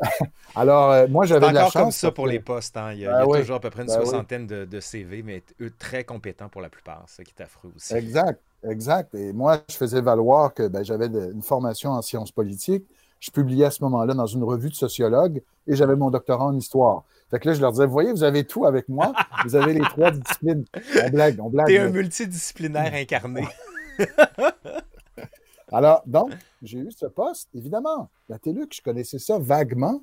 [0.54, 1.72] Alors, moi, j'avais de la chance.
[1.72, 2.76] comme ça pour les postes.
[2.76, 2.92] Hein.
[2.92, 5.72] Il y a, ben toujours à peu près une ben soixantaine de, CV, mais eux,
[5.78, 7.04] très compétents pour la plupart.
[7.06, 7.94] C'est qui est affreux aussi.
[7.94, 8.40] Exact.
[8.68, 9.14] Exact.
[9.14, 12.84] Et moi, je faisais valoir que ben, j'avais une formation en sciences politiques.
[13.20, 16.56] Je publiais à ce moment-là dans une revue de sociologue et j'avais mon doctorat en
[16.56, 17.04] histoire.
[17.30, 19.12] Fait que là, je leur disais, vous voyez, vous avez tout avec moi.
[19.44, 20.64] Vous avez les trois disciplines.
[21.04, 21.66] On blague, on blague.
[21.66, 23.46] T'es un multidisciplinaire incarné.
[25.72, 26.32] Alors, donc,
[26.62, 28.08] j'ai eu ce poste, évidemment.
[28.28, 30.00] La TELUC, je connaissais ça vaguement.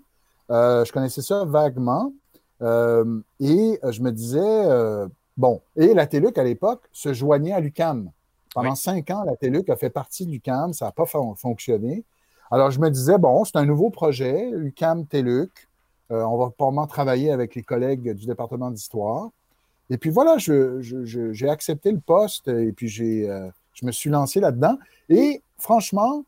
[0.51, 2.13] Euh, je connaissais ça vaguement.
[2.61, 7.59] Euh, et je me disais, euh, bon, et la TELUC, à l'époque, se joignait à
[7.59, 8.11] l'UCAM.
[8.53, 12.05] Pendant cinq ans, la TELUC a fait partie de l'UCAM, ça n'a pas fonctionné.
[12.51, 15.51] Alors, je me disais, bon, c'est un nouveau projet, UCAM TELUC.
[16.09, 19.29] on va probablement travailler avec les collègues du département d'histoire.
[19.89, 23.27] Et puis voilà, j'ai accepté le poste et puis j'ai,
[23.75, 24.77] je me suis lancé là-dedans.
[25.09, 26.23] Et franchement,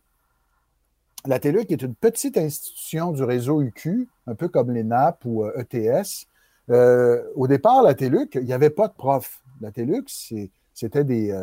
[1.26, 6.28] la TELUC est une petite institution du réseau UQ, un peu comme l'ENAP ou ETS.
[7.36, 9.42] au départ, la TELUC, il n'y avait pas de prof.
[9.62, 10.10] La TELUC,
[10.74, 11.34] c'était des,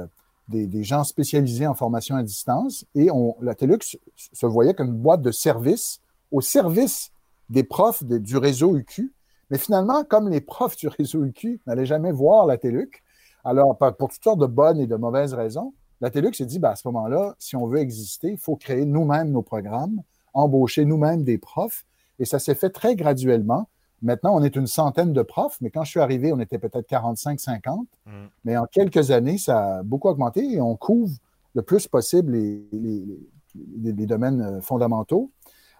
[0.48, 4.98] des, gens spécialisés en formation à distance et on, la TELUX se voyait comme une
[4.98, 7.10] boîte de service au service
[7.48, 9.12] des profs du réseau UQ.
[9.50, 13.02] Mais finalement, comme les profs du réseau UQ n'allaient jamais voir la TELUC,
[13.44, 16.70] alors pour toutes sortes de bonnes et de mauvaises raisons, la TELUC s'est dit, ben,
[16.70, 20.02] à ce moment-là, si on veut exister, il faut créer nous-mêmes nos programmes,
[20.32, 21.84] embaucher nous-mêmes des profs.
[22.18, 23.68] Et ça s'est fait très graduellement.
[24.02, 26.88] Maintenant, on est une centaine de profs, mais quand je suis arrivé, on était peut-être
[26.88, 27.86] 45-50.
[28.06, 28.10] Mm.
[28.44, 31.16] Mais en quelques années, ça a beaucoup augmenté et on couvre
[31.54, 35.30] le plus possible les, domaines euh, fondamentaux.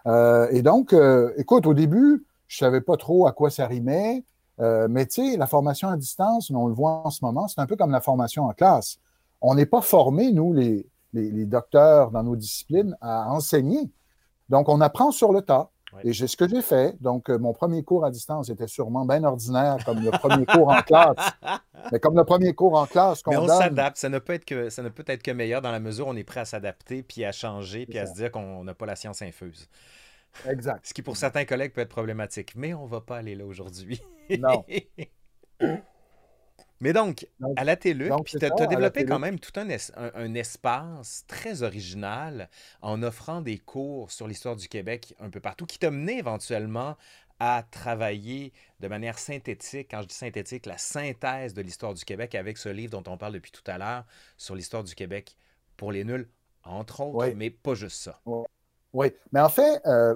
[0.07, 3.67] Euh, et donc, euh, écoute, au début, je ne savais pas trop à quoi ça
[3.67, 4.23] rimait,
[4.59, 7.65] mais tu sais, la formation à distance, on le voit en ce moment, c'est un
[7.65, 8.99] peu comme la formation en classe.
[9.47, 13.91] On n'est pas formés, nous, les, les docteurs dans nos disciplines, à enseigner.
[14.49, 15.69] Donc, on apprend sur le tas.
[16.03, 17.01] Et j'ai ce que j'ai fait.
[17.01, 20.67] Donc, euh, mon premier cours à distance était sûrement bien ordinaire, comme le premier cours
[20.67, 21.15] en classe.
[21.91, 23.97] Mais comme le premier cours en classe qu'on Mais on s'adapte.
[23.97, 26.09] Ça ne peut être que ça ne peut être que meilleur dans la mesure où
[26.09, 28.85] on est prêt à s'adapter, puis à changer, puis à se dire qu'on n'a pas
[28.85, 29.69] la science infuse.
[30.49, 30.85] Exact.
[30.85, 32.53] Ce qui, pour certains collègues, peut être problématique.
[32.55, 34.01] Mais on ne va pas aller là aujourd'hui.
[34.39, 34.65] non.
[36.81, 39.67] Mais donc, à la TELUC, puis tu as, développé quand même tout un,
[40.13, 42.49] un, espace très original
[42.81, 46.97] en offrant des cours sur l'histoire du Québec un peu partout, qui t'a mené éventuellement
[47.39, 52.35] à travailler de manière synthétique, quand je dis synthétique, la synthèse de l'histoire du Québec
[52.35, 54.05] avec ce livre dont on parle depuis tout à l'heure
[54.37, 55.35] sur l'histoire du Québec
[55.77, 56.29] pour les nuls,
[56.63, 58.21] entre autres, mais pas juste ça.
[58.93, 60.15] Oui, mais en fait, euh,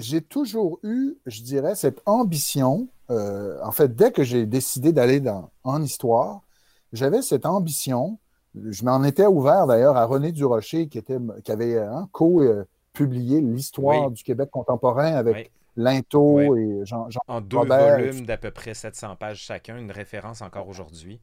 [0.00, 5.22] j'ai toujours eu, je dirais, cette ambition euh, en fait, dès que j'ai décidé d'aller
[5.64, 6.42] en histoire,
[6.92, 8.18] j'avais cette ambition.
[8.54, 14.10] Je m'en étais ouvert d'ailleurs à René Durocher, qui, était, qui avait hein, co-publié l'histoire
[14.10, 19.16] du Québec contemporain avec Linto et Jean, Jean En deux volumes d'à peu près 700
[19.16, 21.20] pages chacun, une référence encore aujourd'hui.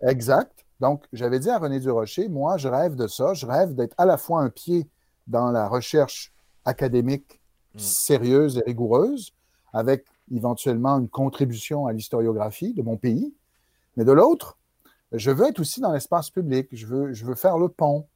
[0.00, 0.64] Exact.
[0.80, 3.34] Donc, j'avais dit à René Durocher, moi, je rêve de ça.
[3.34, 4.88] Je rêve d'être à la fois un pied
[5.26, 6.32] dans la recherche
[6.64, 7.37] académique.
[7.78, 9.32] Sérieuse et rigoureuse,
[9.72, 13.34] avec éventuellement une contribution à l'historiographie de mon pays.
[13.96, 14.58] Mais de l'autre,
[15.12, 16.68] je veux être aussi dans l'espace public.
[16.72, 18.06] Je veux, je veux faire le pont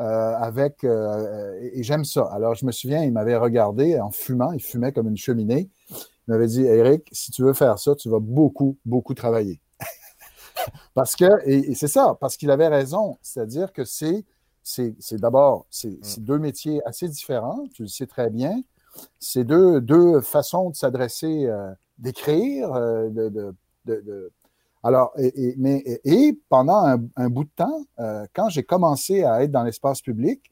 [0.00, 0.84] euh, avec.
[0.84, 2.24] Euh, et, j'aime ça.
[2.32, 4.52] Alors, je me souviens, il m'avait regardé en fumant.
[4.52, 5.68] Il fumait comme une cheminée.
[5.90, 9.60] Il m'avait dit Eric, si tu veux faire ça, tu vas beaucoup, beaucoup travailler.
[10.94, 13.18] parce que, et, c'est ça, parce qu'il avait raison.
[13.22, 14.24] C'est-à-dire que c'est.
[14.62, 16.22] C'est d'abord, c'est mm.
[16.22, 18.62] deux métiers assez différents, tu le sais très bien.
[19.18, 23.54] C'est deux, deux, façons de s'adresser, euh, d'écrire, euh, de,
[24.82, 29.50] alors, et, mais, et, pendant un, bout de temps, euh, quand j'ai commencé à être
[29.50, 30.50] dans l'espace public,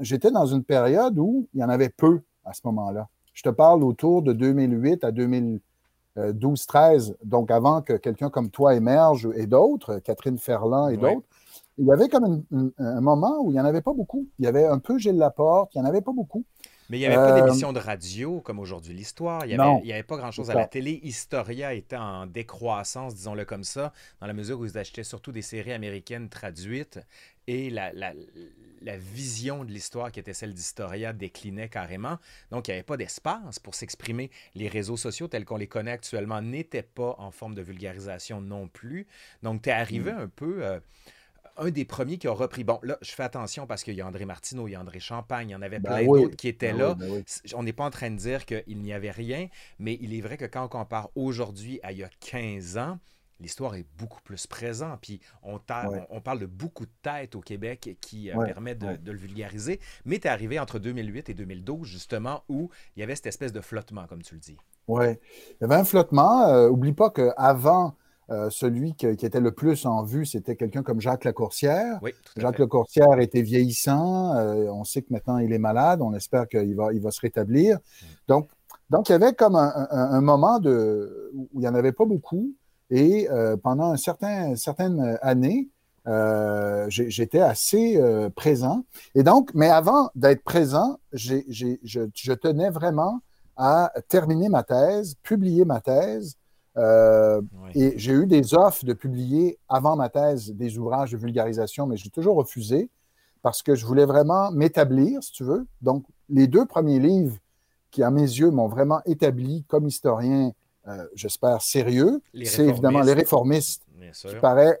[0.00, 3.08] j'étais dans une période où il y en avait peu à ce moment-là.
[3.34, 9.28] Je te parle autour de 2008 à 2012-13, donc avant que quelqu'un comme toi émerge
[9.34, 11.26] et d'autres, Catherine Ferland et d'autres.
[11.78, 12.42] Il y avait comme
[12.78, 14.26] un moment où il n'y en avait pas beaucoup.
[14.38, 16.44] Il y avait un peu Gilles Laporte, il n'y en avait pas beaucoup.
[16.88, 19.44] Mais il n'y avait pas euh, d'émission de radio comme aujourd'hui l'histoire.
[19.44, 21.00] Il n'y avait, avait, pas grand-chose à la télé.
[21.02, 25.42] Historia était en décroissance, disons-le comme ça, dans la mesure où ils achetaient surtout des
[25.42, 26.98] séries américaines traduites.
[27.46, 28.12] Et la, la,
[28.82, 32.18] la vision de l'histoire qui était celle d'Historia déclinait carrément.
[32.50, 34.30] Donc, il n'y avait pas d'espace pour s'exprimer.
[34.54, 38.68] Les réseaux sociaux tels qu'on les connaît actuellement n'étaient pas en forme de vulgarisation non
[38.68, 39.06] plus.
[39.42, 40.18] Donc, tu es arrivé mm.
[40.18, 40.64] un peu...
[40.64, 40.80] Euh,
[41.58, 42.64] un des premiers qui a repris.
[42.64, 45.00] Bon, là, je fais attention parce qu'il y a André Martineau, il y a André
[45.00, 46.94] Champagne, il y en avait ben plein d'autres qui étaient ben là.
[46.94, 47.22] Ben
[47.54, 50.36] on n'est pas en train de dire qu'il n'y avait rien, mais il est vrai
[50.36, 52.98] que quand on compare aujourd'hui à il y a 15 ans,
[53.40, 55.00] l'histoire est beaucoup plus présente.
[55.00, 55.60] Puis on,
[56.10, 59.80] on, parle de beaucoup de têtes au Québec qui euh, permettent de, le vulgariser.
[60.04, 63.52] Mais tu es arrivé entre 2008 et 2012, justement, où il y avait cette espèce
[63.52, 64.58] de flottement, comme tu le dis.
[64.86, 65.06] Oui,
[65.50, 66.48] il y avait un flottement.
[66.48, 67.96] Euh, oublie pas qu'avant
[68.30, 71.98] euh, celui qui, était le plus en vue, c'était quelqu'un comme Jacques Lacourcière.
[72.02, 74.36] Oui, Jacques Lacourcière était vieillissant.
[74.36, 76.02] Euh, on sait que maintenant il est malade.
[76.02, 77.76] On espère qu'il va, il va se rétablir.
[77.76, 78.06] Mm.
[78.28, 78.48] Donc,
[78.90, 82.54] donc, il y avait comme un, moment de, où il n'y en avait pas beaucoup.
[82.90, 85.68] Et euh, pendant un certain, certaines années,
[86.88, 88.00] j'étais assez
[88.34, 88.84] présent.
[89.14, 93.20] Et donc, mais avant d'être présent, je, je, tenais vraiment
[93.58, 96.37] à terminer ma thèse, publier ma thèse,
[96.78, 97.42] euh,
[97.74, 101.96] et j'ai eu des offres de publier avant ma thèse des ouvrages de vulgarisation, mais
[101.96, 102.88] j'ai toujours refusé
[103.42, 105.66] parce que je voulais vraiment m'établir, si tu veux.
[105.80, 107.36] Donc, les deux premiers livres
[107.90, 110.52] qui, à mes yeux, m'ont vraiment établi comme historien,
[110.86, 112.20] euh, j'espère, sérieux.
[112.44, 114.78] C'est évidemment Les réformistes, qui paraît,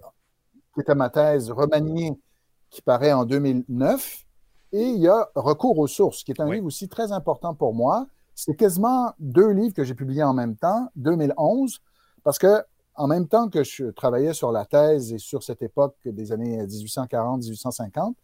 [0.74, 2.12] qui était ma thèse remaniée,
[2.70, 4.24] qui paraît en 2009.
[4.72, 7.74] Et il y a Recours aux sources, qui est un livre aussi très important pour
[7.74, 8.06] moi.
[8.34, 11.80] C'est quasiment deux livres que j'ai publiés en même temps, 2011,
[12.24, 12.62] parce que
[12.94, 16.64] en même temps que je travaillais sur la thèse et sur cette époque des années
[16.66, 18.14] 1840-1850,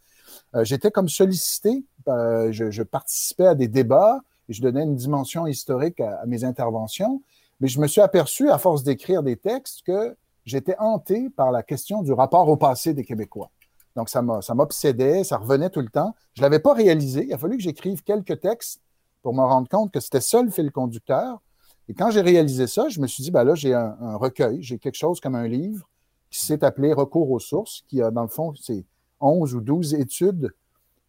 [0.55, 1.85] euh, j'étais comme sollicité.
[2.09, 7.23] Euh, je, participais à des débats et je donnais une dimension historique à, mes interventions.
[7.61, 11.63] Mais je me suis aperçu, à force d'écrire des textes, que j'étais hanté par la
[11.63, 13.51] question du rapport au passé des Québécois.
[13.97, 16.17] Donc, ça m'obsédait, ça revenait tout le temps.
[16.35, 17.27] Je ne l'avais pas réalisé.
[17.27, 18.81] Il a fallu que j'écrive quelques textes
[19.23, 21.41] pour me rendre compte que c'était ça le fil conducteur.
[21.89, 24.79] Et quand j'ai réalisé ça, je me suis dit, ben là, j'ai un, recueil, j'ai
[24.79, 25.89] quelque chose comme un livre
[26.31, 28.85] qui s'est appelé Recours aux sources, qui a, dans le fond, c'est
[29.21, 30.53] 11 ou 12 études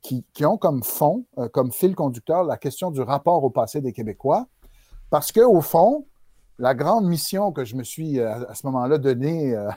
[0.01, 3.91] qui, ont comme fond, euh, comme fil conducteur, la question du rapport au passé des
[3.91, 4.47] Québécois.
[5.09, 6.05] Parce qu'au fond,
[6.59, 9.69] la grande mission que je me suis euh, à, ce moment-là donnée, euh,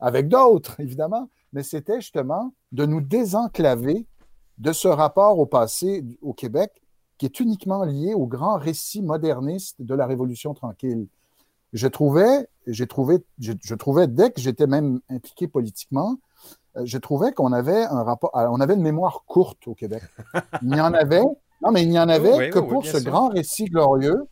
[0.00, 4.06] avec d'autres, évidemment, mais c'était justement de nous désenclaver
[4.58, 6.70] de ce rapport au passé au Québec
[7.18, 11.06] qui est uniquement lié au grand récit moderniste de la Révolution tranquille.
[11.72, 16.16] Je trouvais, j'ai trouvé, je, trouvais dès que j'étais même impliqué politiquement,
[16.76, 20.02] euh, je trouvais qu'on avait un rapport, on avait une mémoire courte au Québec.
[20.62, 21.24] Il n'y en avait,
[21.60, 24.28] non, mais il n'y en avait que pour ce grand récit glorieux.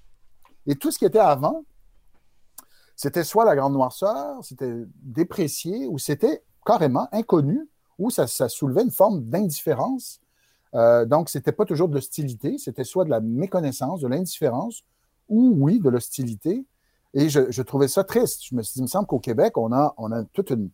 [0.67, 1.65] Et tout ce qui était avant,
[2.95, 4.73] c'était soit la grande noirceur, c'était
[5.03, 7.69] déprécié, ou c'était carrément inconnu,
[7.99, 10.21] ou ça, ça soulevait une forme d'indifférence
[10.77, 14.85] euh, donc, ce n'était pas toujours de l'hostilité, c'était soit de la méconnaissance, de l'indifférence,
[15.29, 16.65] ou oui, de l'hostilité.
[17.15, 18.45] Et je, trouvais ça triste.
[18.45, 20.71] Je me suis dit, il me semble qu'au Québec, on a, on a toute, une,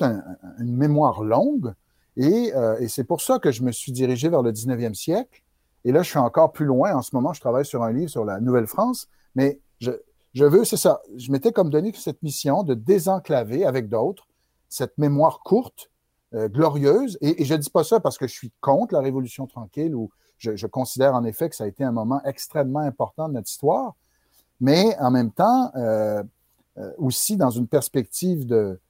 [0.00, 1.74] une mémoire longue.
[2.18, 5.42] Euh, et, c'est pour ça que je me suis dirigé vers le 19e siècle.
[5.84, 6.94] Et là, je suis encore plus loin.
[6.94, 9.08] En ce moment, je travaille sur un livre sur la Nouvelle-France.
[9.34, 9.90] Mais je,
[10.32, 14.26] je veux, c'est ça, je m'étais comme donné cette mission de désenclaver avec d'autres
[14.68, 15.90] cette mémoire courte
[16.34, 17.16] euh, glorieuse.
[17.20, 20.10] Et, je ne dis pas ça parce que je suis contre la Révolution tranquille ou
[20.38, 23.94] je, considère en effet que ça a été un moment extrêmement important de notre histoire,
[24.60, 26.22] mais en même temps, euh,
[26.78, 28.80] euh, aussi dans une perspective de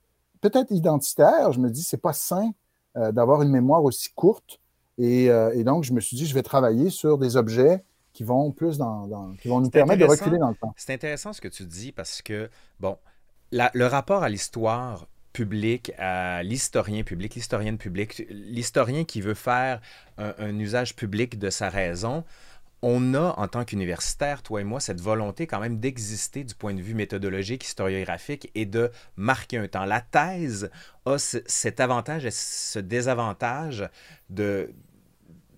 [0.40, 2.52] peut-être identitaire, je me dis c'est pas sain
[2.96, 4.60] d'avoir une mémoire aussi courte.
[4.98, 5.28] Et,
[5.64, 9.34] donc, je me suis dit, je vais travailler sur des objets qui vont plus dans,
[9.42, 10.72] qui vont nous permettre de reculer dans le temps.
[10.76, 12.96] C'est intéressant ce que tu dis parce que, bon,
[13.50, 19.80] le rapport à l'histoire public à l'historien public, l'historienne publique, l'historien qui veut faire
[20.16, 22.24] un, usage public de sa raison,
[22.80, 26.72] on a, en tant qu'universitaire, toi et moi, cette volonté quand même d'exister du point
[26.72, 29.86] de vue méthodologique, historiographique et de marquer un temps.
[29.86, 30.70] La thèse
[31.04, 33.88] a cet avantage et ce désavantage
[34.30, 34.70] de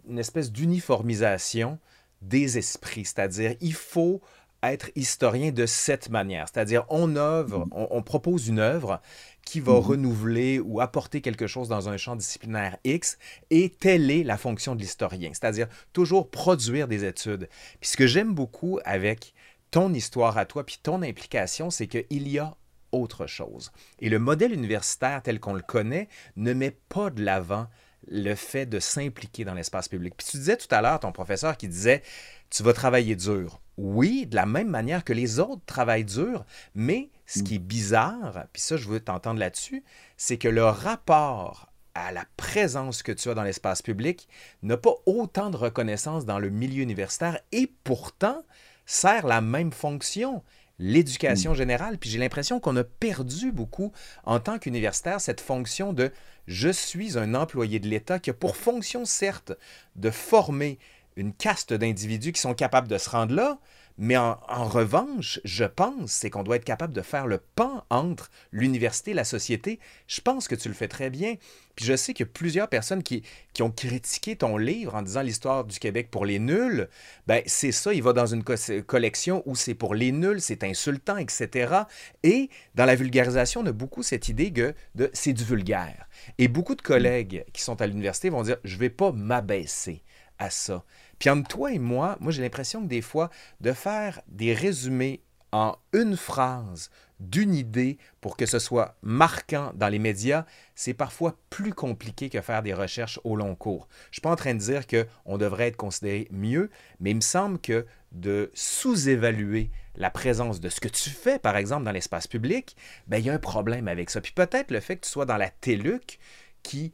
[0.08, 1.78] une espèce d'uniformisation
[2.22, 4.22] des esprits, c'est-à-dire il faut
[4.62, 9.00] être historien de cette manière, c'est-à-dire on œuvre, on propose une œuvre
[9.46, 9.78] qui va mhm.
[9.78, 13.16] renouveler ou apporter quelque chose dans un champ disciplinaire X,
[13.48, 17.48] et telle est la fonction de l'historien, c'est-à-dire toujours produire des études.
[17.80, 19.32] Puis ce que j'aime beaucoup avec
[19.70, 22.56] ton histoire à toi, puis ton implication, c'est qu'il y a
[22.92, 23.72] autre chose.
[24.00, 27.68] Et le modèle universitaire tel qu'on le connaît ne met pas de l'avant
[28.08, 30.14] le fait de s'impliquer dans l'espace public.
[30.16, 32.02] Puis tu disais tout à l'heure, ton professeur qui disait,
[32.50, 33.60] tu vas travailler dur.
[33.76, 38.46] Oui, de la même manière que les autres travaillent dur, mais ce qui est bizarre,
[38.52, 39.82] puis ça, je veux t'entendre là-dessus,
[40.16, 44.28] c'est que le rapport à la présence que tu as dans l'espace public
[44.62, 48.44] n'a pas autant de reconnaissance dans le milieu universitaire et pourtant
[48.84, 50.42] sert la même fonction,
[50.78, 51.56] l'éducation mm.
[51.56, 51.98] générale.
[51.98, 53.92] Puis j'ai l'impression qu'on a perdu beaucoup
[54.24, 56.12] en tant qu'universitaire cette fonction de
[56.46, 59.52] je suis un employé de l'État qui a pour fonction, certes,
[59.96, 60.78] de former
[61.16, 63.58] une caste d'individus qui sont capables de se rendre là,
[63.98, 68.30] mais en, revanche, je pense, c'est qu'on doit être capable de faire le pan entre
[68.52, 69.80] l'université et la société.
[70.06, 71.36] Je pense que tu le fais très bien.
[71.76, 73.22] Puis je sais qu'il y a plusieurs personnes qui,
[73.54, 76.88] qui, ont critiqué ton livre en disant l'histoire du Québec pour les nuls.
[77.26, 81.16] Ben, c'est ça, il va dans une collection où c'est pour les nuls, c'est insultant,
[81.16, 81.82] etc.
[82.22, 86.06] Et dans la vulgarisation, on a beaucoup cette idée que de, c'est du vulgaire.
[86.36, 90.02] Et beaucoup de collègues qui sont à l'université vont dire, je ne vais pas m'abaisser
[90.38, 90.84] à ça.
[91.18, 95.22] Puis entre toi et moi, moi j'ai l'impression que des fois, de faire des résumés
[95.52, 100.44] en une phrase d'une idée pour que ce soit marquant dans les médias,
[100.74, 103.88] c'est parfois plus compliqué que faire des recherches au long cours.
[103.90, 107.16] Je ne suis pas en train de dire qu'on devrait être considéré mieux, mais il
[107.16, 111.92] me semble que de sous-évaluer la présence de ce que tu fais, par exemple, dans
[111.92, 114.20] l'espace public, ben, il y a un problème avec ça.
[114.20, 116.18] Puis peut-être le fait que tu sois dans la TELUC
[116.62, 116.92] qui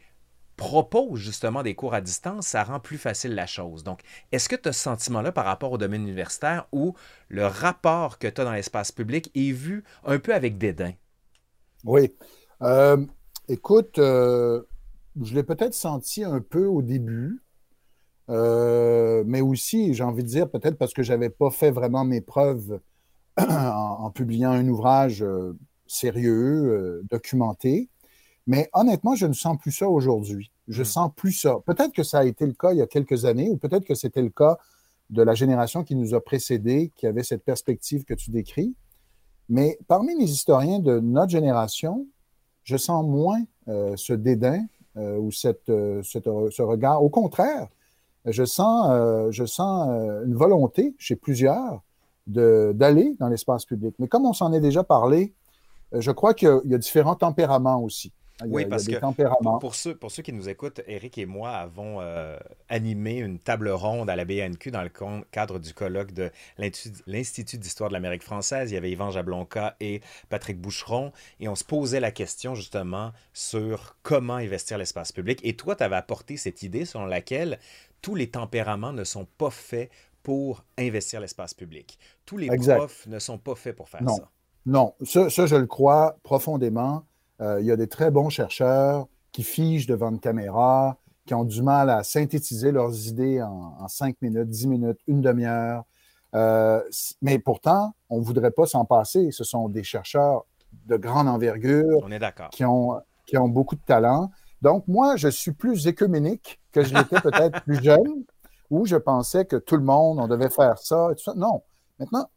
[0.56, 3.84] propose justement des cours à distance, ça rend plus facile la chose.
[3.84, 4.00] Donc,
[4.32, 6.94] est-ce que tu as ce sentiment-là par rapport au domaine universitaire où
[7.28, 10.92] le rapport que tu as dans l'espace public est vu un peu avec dédain?
[11.84, 12.14] Oui.
[12.62, 13.04] Euh,
[13.48, 14.62] écoute, euh,
[15.20, 17.42] je l'ai peut-être senti un peu au début,
[18.28, 22.04] euh, mais aussi, j'ai envie de dire, peut-être parce que je n'avais pas fait vraiment
[22.04, 22.80] mes preuves
[23.38, 25.24] en, publiant un ouvrage
[25.86, 27.88] sérieux, documenté.
[28.46, 30.50] Mais honnêtement, je ne sens plus ça aujourd'hui.
[30.68, 30.86] Je hmm.
[30.86, 31.56] sens plus ça.
[31.64, 33.94] Peut-être que ça a été le cas il y a quelques années, ou peut-être que
[33.94, 34.58] c'était le cas
[35.10, 38.74] de la génération qui nous a précédés, qui avait cette perspective que tu décris.
[39.48, 42.06] Mais parmi les historiens de notre génération,
[42.64, 44.64] je sens moins euh, ce dédain
[44.96, 47.02] euh, ou cette, euh, ce regard.
[47.02, 47.68] Au contraire,
[48.24, 49.88] je sens, je sens
[50.24, 51.82] une volonté chez plusieurs
[52.28, 53.96] d'aller dans l'espace public.
[53.98, 55.34] Mais comme on s'en est déjà parlé,
[55.90, 58.12] je crois qu'il y a différents tempéraments aussi.
[58.46, 62.38] Oui, parce que pour, ceux, pour ceux qui nous écoutent, Eric et moi avons euh,
[62.68, 64.90] animé une table ronde à la BNQ dans le
[65.30, 68.70] cadre du colloque de l'Institut d'histoire de l'Amérique française.
[68.70, 73.12] Il y avait Yvan Jablonka et Patrick Boucheron et on se posait la question justement
[73.32, 75.40] sur comment investir l'espace public.
[75.42, 77.58] Et toi, tu avais apporté cette idée selon laquelle
[78.00, 79.90] tous les tempéraments ne sont pas faits
[80.22, 81.98] pour investir l'espace public.
[82.26, 84.30] Tous les profs ne sont pas faits pour faire ça.
[84.64, 87.04] Non, ça, ça, je le crois profondément.
[87.42, 91.44] Euh, il y a des très bons chercheurs qui figent devant une caméra, qui ont
[91.44, 95.84] du mal à synthétiser leurs idées en, cinq minutes, dix minutes, une demi-heure.
[96.34, 96.80] Euh,
[97.20, 99.30] mais pourtant, on ne voudrait pas s'en passer.
[99.32, 100.44] Ce sont des chercheurs
[100.86, 102.00] de grande envergure.
[102.02, 102.50] On est d'accord.
[102.50, 104.30] Qui ont, qui ont beaucoup de talent.
[104.62, 108.24] Donc, moi, je suis plus écuménique que je l'étais peut-être plus jeune,
[108.70, 111.34] où je pensais que tout le monde, on devait faire ça et tout ça.
[111.34, 111.62] Non.
[111.98, 112.28] Maintenant,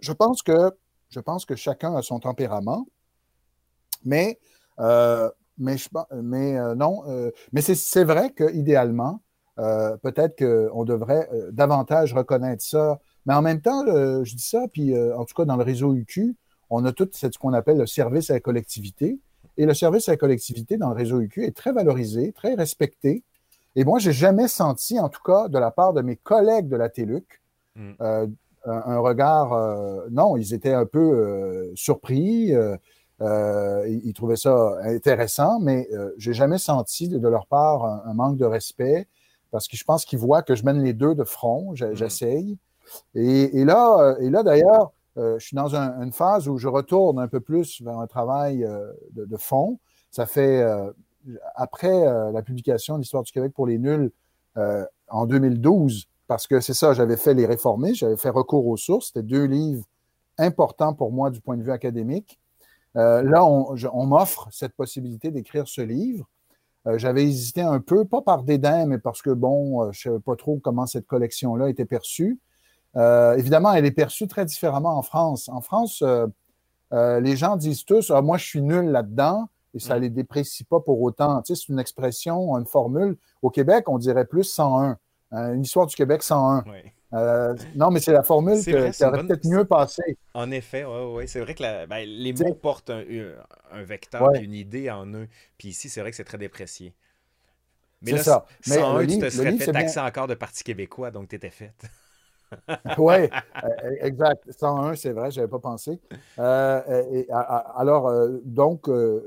[0.00, 0.72] je pense que,
[1.08, 2.86] je pense que chacun a son tempérament.
[4.04, 4.38] Mais,
[4.80, 5.76] euh, mais,
[6.22, 9.20] mais euh, non, euh, mais c'est vrai qu'idéalement,
[9.56, 13.00] peut-être qu'on devrait davantage reconnaître ça.
[13.26, 16.36] Mais en même temps, je dis ça, puis en tout cas dans le réseau UQ,
[16.70, 19.18] on a tout ce qu'on appelle le service à la collectivité.
[19.56, 23.24] Et le service à la collectivité dans le réseau UQ est très valorisé, très respecté.
[23.74, 26.76] Et moi, j'ai jamais senti, en tout cas de la part de mes collègues de
[26.76, 27.26] la TELUC,
[27.74, 27.92] mm.
[28.64, 30.08] un, regard.
[30.12, 32.54] non, ils étaient un peu surpris.
[33.20, 38.36] Euh, ils, trouvaient ça intéressant, mais euh, j'ai jamais senti de, leur part un, manque
[38.36, 39.08] de respect
[39.50, 41.94] parce que je pense qu'ils voient que je mène les deux de front, mm.
[41.94, 42.58] j'essaye.
[43.14, 47.26] Et, là, euh, et là d'ailleurs, je suis dans une phase où je retourne un
[47.26, 48.64] peu plus vers un travail
[49.10, 49.80] de, fond.
[50.12, 50.64] Ça fait,
[51.56, 54.12] après la publication de l'Histoire du Québec pour les nuls
[55.08, 59.08] en 2012, parce que c'est ça, j'avais fait Les Réformés, j'avais fait recours aux sources.
[59.08, 59.82] C'était deux livres
[60.38, 62.38] importants pour moi du point de vue académique.
[62.96, 66.26] Euh, là, on, m'offre cette possibilité d'écrire ce livre.
[66.86, 70.14] Euh, j'avais hésité un peu, pas par dédain, mais parce que, bon, euh, je ne
[70.14, 72.38] savais pas trop comment cette collection-là était perçue.
[72.94, 75.48] évidemment, elle est perçue très différemment en France.
[75.48, 76.02] En France,
[76.92, 80.02] les gens disent tous ah, Moi, je suis nul là-dedans, et ça ne mm.
[80.02, 81.42] les déprécie pas pour autant.
[81.42, 83.16] Tu sais, c'est une expression, une formule.
[83.42, 84.96] Au Québec, on dirait plus 101.
[85.32, 86.64] une histoire du Québec 101.
[86.66, 86.90] Oui.
[87.14, 90.18] Euh, non, mais c'est la formule qui aurait peut-être mieux passé.
[90.34, 94.90] En effet, oui, ouais, c'est vrai que ben, les mots portent un, vecteur, une idée
[94.90, 95.28] en eux.
[95.56, 96.94] Puis ici, c'est vrai que c'est très déprécié.
[98.02, 98.44] Mais là, ça.
[98.68, 101.82] Mais 101, tu te serais fait taxer encore de Parti québécois, donc tu étais faite.
[102.98, 103.14] oui,
[103.64, 104.44] euh, exact.
[104.50, 105.98] 101, c'est vrai, je n'avais pas pensé.
[106.38, 107.24] Euh,
[107.74, 108.12] alors,
[108.44, 109.22] donc, le,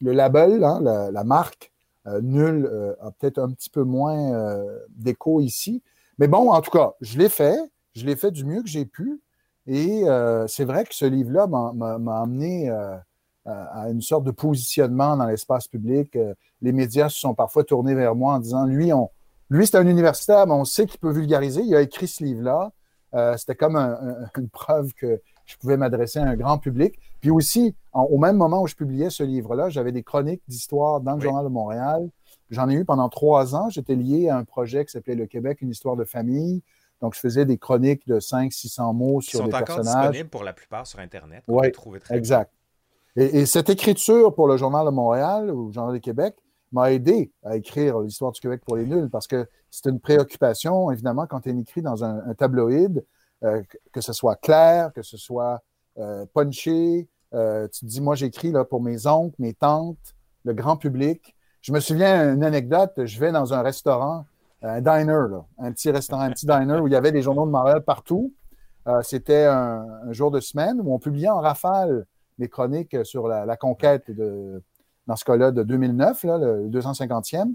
[0.00, 0.80] label, hein,
[1.10, 1.72] la, marque,
[2.20, 5.82] nul, a peut-être un petit peu moins d'écho ici.
[6.18, 7.58] Mais bon, en tout cas, je l'ai fait.
[7.94, 9.20] Je l'ai fait du mieux que j'ai pu.
[9.66, 12.96] Et euh, c'est vrai que ce livre-là m'a amené euh,
[13.44, 16.16] à une sorte de positionnement dans l'espace public.
[16.16, 19.10] Euh, les médias se sont parfois tournés vers moi en disant lui, on,
[19.50, 21.62] lui c'est un universitaire, mais on sait qu'il peut vulgariser.
[21.62, 22.72] Il a écrit ce livre-là.
[23.36, 26.98] C'était comme une preuve que je pouvais m'adresser à un grand public.
[27.20, 31.16] Puis aussi, au même moment où je publiais ce livre-là, j'avais des chroniques d'histoire dans
[31.16, 32.08] le Journal de Montréal.
[32.52, 33.70] J'en ai eu pendant trois ans.
[33.70, 36.62] J'étais lié à un projet qui s'appelait Le Québec, une histoire de famille.
[37.00, 39.66] Donc, je faisais des chroniques de 500-600 mots sur des personnages.
[39.66, 41.42] Qui sont encore disponibles pour la plupart sur Internet.
[41.48, 41.68] Oui,
[42.10, 42.52] exact.
[43.16, 46.36] Et, cette écriture pour le Journal de Montréal ou le Journal de Québec
[46.72, 50.90] m'a aidé à écrire l'histoire du Québec pour les nuls parce que c'est une préoccupation,
[50.90, 53.04] évidemment, quand tu écrit dans un, tabloïd,
[53.44, 55.62] euh, que ce soit clair, que ce soit
[55.98, 57.08] euh, punché.
[57.34, 61.34] Euh, tu te dis, moi, j'écris pour mes oncles, mes tantes, le grand public.
[61.62, 64.24] Je me souviens une anecdote, je vais dans un restaurant,
[64.62, 65.26] un diner,
[65.58, 68.34] un petit restaurant, un petit diner où il y avait des journaux de Montréal partout.
[68.88, 72.04] Euh, c'était un, jour de semaine où on publiait en rafale
[72.38, 74.60] les chroniques sur la, conquête de,
[75.06, 77.54] dans ce cas-là de 2009, là, le 250e.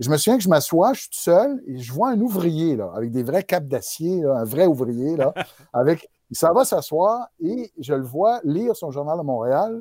[0.00, 2.74] je me souviens que je m'assois, je suis tout seul et je vois un ouvrier
[2.74, 5.32] là, avec des vrais capes d'acier, un vrai ouvrier, là,
[5.72, 9.80] avec, il s'en va s'asseoir et je le vois lire son journal de Montréal,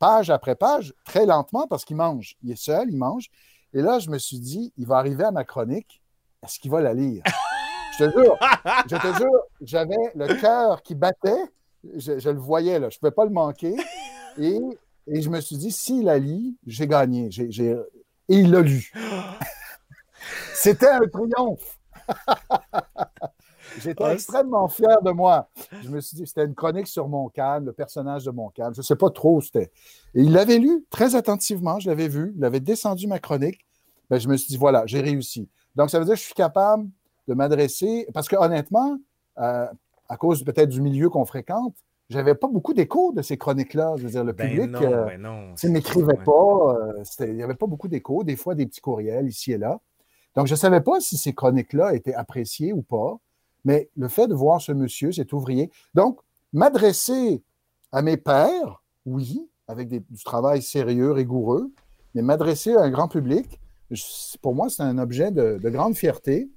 [0.00, 2.36] page après page, très lentement parce qu'il mange.
[2.42, 3.28] Il est seul, il mange.
[3.72, 6.02] Et là, je me suis dit, il va arriver à ma chronique,
[6.42, 7.22] est-ce qu'il va la lire?
[7.98, 8.36] je te jure,
[8.88, 11.44] je te jure, j'avais le cœur qui battait,
[11.96, 13.76] je, le voyais, là, je ne pouvais pas le manquer.
[14.38, 14.58] Et,
[15.06, 17.28] et, je me suis dit, s'il la lit, j'ai gagné.
[17.28, 17.76] Et
[18.28, 18.92] il l'a lu.
[20.54, 21.78] C'était un triomphe.
[23.78, 25.48] J'étais extrêmement fier de moi.
[25.82, 28.74] Je me suis dit, c'était une chronique sur Montcalm, le personnage de Montcalm.
[28.74, 29.70] Je ne sais pas trop où c'était.
[30.14, 33.64] Et il l'avait lu très attentivement, je l'avais vu, il avait descendu ma chronique.
[34.08, 35.48] Ben, je me suis dit, voilà, j'ai réussi.
[35.76, 36.88] Donc, ça veut dire que je suis capable
[37.28, 38.98] de m'adresser, parce que honnêtement,
[39.38, 39.66] euh,
[40.08, 41.76] à cause peut-être du milieu qu'on fréquente,
[42.08, 43.94] j'avais pas beaucoup d'écho de ces chroniques-là.
[43.96, 46.76] Je veux dire, le ben public ne euh, ben m'écrivait pas.
[46.76, 49.78] Euh, il n'y avait pas beaucoup d'écho, des fois des petits courriels ici et là.
[50.34, 53.18] Donc, je ne savais pas si ces chroniques-là étaient appréciées ou pas.
[53.64, 56.20] Mais le fait de voir ce monsieur, cet ouvrier, donc
[56.52, 57.42] m'adresser
[57.92, 61.70] à mes pères, oui, avec du travail sérieux, rigoureux,
[62.14, 63.60] mais m'adresser à un grand public,
[64.42, 66.48] pour moi, c'est un objet de, grande fierté.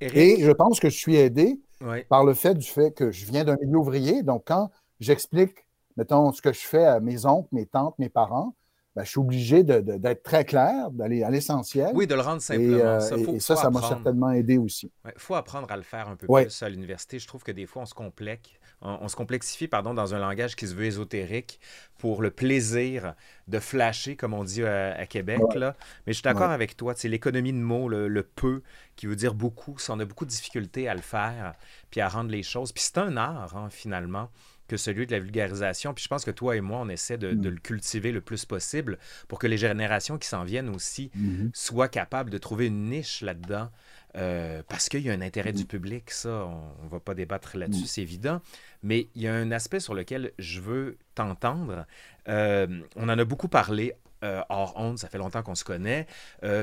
[0.00, 1.60] Et je pense que je suis aidé
[2.08, 4.22] par le fait du fait que je viens d'un milieu ouvrier.
[4.22, 4.70] Donc, quand
[5.00, 5.66] j'explique,
[5.96, 8.54] mettons, ce que je fais à mes oncles, mes tantes, mes parents,
[8.94, 11.90] ben, je suis obligé d'être très clair, d'aller à l'essentiel.
[11.94, 12.76] Oui, de le rendre simplement.
[12.76, 14.92] Et, euh, ça, et ça, ça m'a certainement aidé aussi.
[15.04, 17.18] Il faut apprendre à le faire un peu plus à l'université.
[17.18, 18.50] Je trouve que des fois, on se complexe,
[18.82, 21.58] on, se complexifie pardon, dans un langage qui se veut ésotérique
[21.98, 23.14] pour le plaisir
[23.48, 25.40] de flasher, comme on dit euh, à, Québec.
[25.56, 25.74] Là.
[26.06, 26.94] Mais je suis d'accord avec toi.
[26.96, 28.62] C'est l'économie de mots, le, peu,
[28.94, 29.76] qui veut dire beaucoup.
[29.88, 31.54] On a beaucoup de difficultés à le faire,
[31.90, 32.70] puis à rendre les choses.
[32.70, 34.28] Puis c'est un art, hein, finalement
[34.68, 35.94] que celui de la vulgarisation.
[35.94, 37.42] Puis je pense que toi et moi, on essaie de, mm.
[37.42, 38.98] le cultiver le plus possible
[39.28, 41.50] pour que les générations qui s'en viennent aussi mm-hmm.
[41.52, 43.70] soient capables de trouver une niche là-dedans.
[44.16, 45.66] Euh, parce qu'il y a un intérêt du mm.
[45.66, 47.86] public, ça, on ne va pas débattre là-dessus, mm.
[47.86, 48.40] c'est évident.
[48.82, 51.84] Mais il y a un aspect sur lequel je veux t'entendre.
[52.28, 56.06] Euh, on en a beaucoup parlé euh, hors honte, ça fait longtemps qu'on se connaît,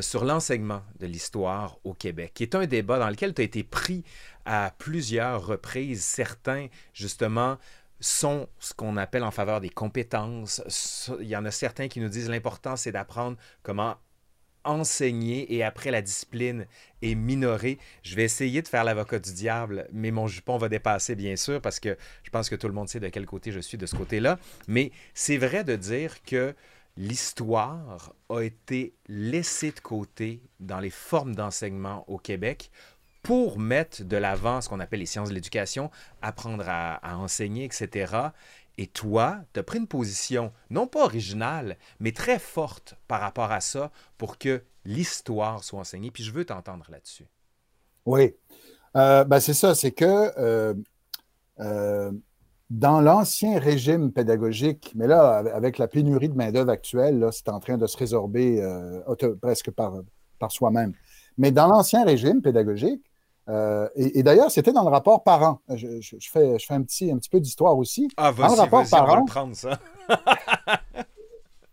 [0.02, 3.64] sur l'enseignement de l'histoire au Québec, qui est un débat dans lequel tu as été
[3.64, 4.04] pris
[4.46, 6.04] à plusieurs reprises.
[6.04, 7.58] Certains, justement,
[8.02, 10.62] sont ce qu'on appelle en faveur des compétences.
[11.22, 13.96] Il y en a certains qui nous disent l'important, c'est d'apprendre comment
[14.64, 16.68] enseigner et après la discipline
[17.02, 17.80] est minorée.
[18.04, 21.62] Je vais essayer de faire l'avocat du diable, mais mon jupon va dépasser bien sûr
[21.62, 23.86] parce que je pense que tout le monde sait de quel côté je suis de
[23.86, 24.38] ce côté-là.
[24.68, 26.54] Mais c'est vrai de dire que
[26.98, 32.70] l'histoire a été laissée de côté dans les formes d'enseignement au Québec
[33.24, 35.92] pour mettre de l'avant ce qu'on appelle les sciences de l'éducation,
[36.22, 38.14] apprendre à, enseigner, etc.
[38.78, 43.52] Et toi, tu as pris une position non pas originale, mais très forte par rapport
[43.52, 46.10] à ça pour que l'histoire soit enseignée.
[46.12, 47.28] Puis je veux t'entendre là-dessus.
[48.06, 48.34] Oui.
[48.96, 50.06] Euh, ben c'est ça, c'est que
[50.38, 50.74] euh,
[51.60, 52.12] euh,
[52.70, 57.78] dans l'ancien régime pédagogique, mais là, avec la pénurie de main-d'œuvre actuelle, c'est en train
[57.78, 58.66] de se résorber
[59.42, 59.94] presque par,
[60.40, 60.94] par soi-même.
[61.38, 63.11] Mais dans l'ancien régime pédagogique,
[63.50, 65.60] euh, et, d'ailleurs, c'était dans le rapport parent.
[65.70, 68.08] Je, je, fais, je fais un petit, un petit peu d'histoire aussi.
[68.18, 69.80] Ah, dans le rapport parent, prendre ça.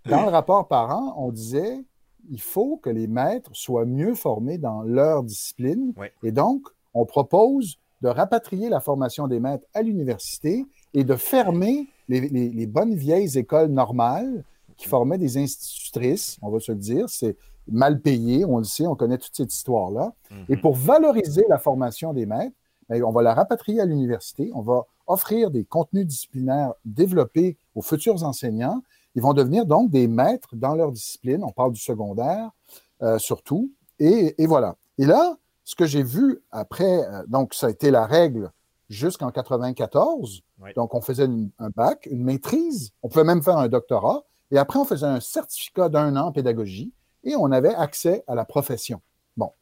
[0.07, 1.85] dans le rapport parent, on disait
[2.31, 5.93] il faut que les maîtres soient mieux formés dans leur discipline.
[6.23, 11.89] Et donc, on propose de rapatrier la formation des maîtres à l'université et de fermer
[12.09, 14.45] les, les, bonnes vieilles écoles normales
[14.77, 17.09] qui formaient des institutrices, on va se le dire.
[17.09, 17.37] C'est
[17.71, 20.13] mal payés, on le sait, on connaît toute cette histoire-là.
[20.49, 20.61] Et mhm.
[20.61, 22.57] pour valoriser la formation des maîtres,
[22.89, 27.83] ben, on va la rapatrier à l'université, on va offrir des contenus disciplinaires développés aux
[27.83, 28.83] futurs enseignants.
[29.15, 31.43] Ils vont devenir donc des maîtres dans leur discipline.
[31.43, 32.51] On parle du secondaire
[33.03, 33.73] euh, surtout.
[33.99, 34.77] Et, voilà.
[34.99, 38.51] Et là, ce que j'ai vu après, euh, donc ça a été la règle
[38.89, 40.43] jusqu'en 94.
[40.77, 44.25] Donc on faisait un bac, une maîtrise, on pouvait même faire un doctorat.
[44.51, 46.93] Et après, on faisait un certificat d'un an en pédagogie
[47.29, 49.01] et on avait accès à la profession.
[49.37, 49.53] Bon.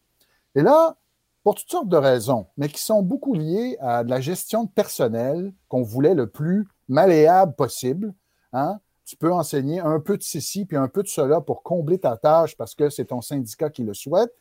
[0.55, 0.97] Et là,
[1.43, 4.71] pour toutes sortes de raisons, mais qui sont beaucoup liées à de la gestion de
[4.71, 8.15] personnel qu'on voulait le plus malléable possible.
[8.53, 8.79] Hein?
[9.05, 12.17] Tu peux enseigner un peu de ceci puis un peu de cela pour combler ta
[12.17, 14.33] tâche parce que c'est ton syndicat qui le souhaite.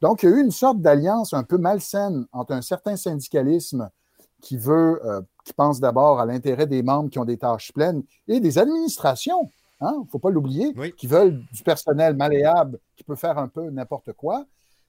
[0.00, 3.90] Donc, il y a eu une sorte d'alliance un peu malsaine entre un certain syndicalisme
[4.40, 8.02] qui veut, euh, qui pense d'abord à l'intérêt des membres qui ont des tâches pleines
[8.28, 9.50] et des administrations
[9.82, 13.48] il hein, ne faut pas l'oublier, qui veulent du personnel malléable qui peut faire un
[13.48, 14.46] peu n'importe quoi.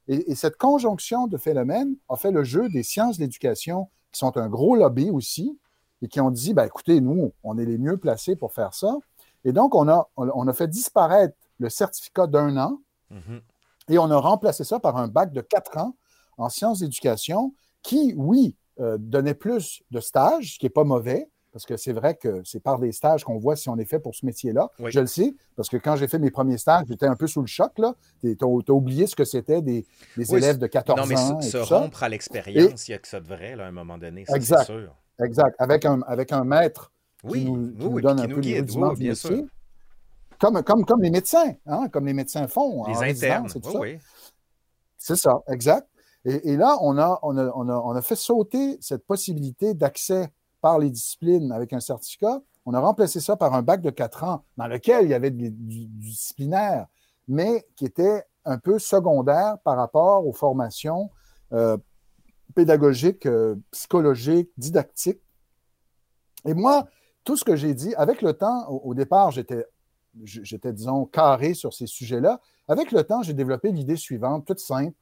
[0.07, 4.37] Et, cette conjonction de phénomènes a fait le jeu des sciences de l'éducation, qui sont
[4.37, 5.57] un gros lobby aussi,
[6.01, 8.95] et qui ont dit, ben, écoutez, nous, on est les mieux placés pour faire ça.
[9.45, 12.79] Et donc, on a, on a fait disparaître le certificat d'un an
[13.13, 13.41] Mhm.
[13.89, 15.95] et on a remplacé ça par un bac de quatre ans
[16.37, 21.29] en sciences d'éducation qui, oui, euh, donnait plus de stages, ce qui n'est pas mauvais,
[21.53, 23.99] parce que c'est vrai que c'est par des stages qu'on voit si on est fait
[23.99, 24.69] pour ce métier-là.
[24.79, 24.91] Oui.
[24.91, 27.41] Je le sais, parce que quand j'ai fait mes premiers stages, j'étais un peu sous
[27.41, 27.71] le choc.
[28.21, 29.85] Tu as, oublié ce que c'était des,
[30.17, 31.39] des Oui, élèves de 14 Non, mais ans.
[31.41, 31.77] se, et se tout ça.
[31.79, 34.25] rompre à l'expérience, il y a que ça de vrai, là, à un moment donné,
[34.25, 34.65] ça, c'est Exact.
[34.65, 34.95] sûr.
[35.23, 35.55] Exact.
[35.59, 36.91] Avec un, avec un maître
[37.23, 39.13] Oui, qui nous, qui donne qui un nous peu les guide, du bien métier.
[39.15, 39.43] sûr.
[40.39, 42.83] Comme, comme, comme les médecins, hein, comme les médecins font.
[42.87, 43.79] Les internes, oui, ça.
[43.79, 43.97] oui.
[44.97, 45.87] C'est ça, exact.
[46.25, 49.73] Et, et là, on a, on, a, on, a, on a fait sauter cette possibilité
[49.73, 50.29] d'accès
[50.63, 52.41] par les disciplines avec un certificat.
[52.65, 55.29] On a remplacé ça par un bac de quatre ans dans lequel il y avait
[55.29, 56.87] du, disciplinaire,
[57.27, 61.11] mais qui était un peu secondaire par rapport aux formations
[61.51, 61.77] euh,
[62.55, 65.19] pédagogiques, euh, psychologiques, didactiques.
[66.45, 66.87] Et moi,
[67.25, 69.65] tout ce que j'ai dit, avec le temps, au, départ, j'étais,
[70.23, 72.39] j'étais, disons, carré sur ces sujets-là.
[72.69, 74.95] Avec le temps, j'ai développé l'idée suivante, toute simple.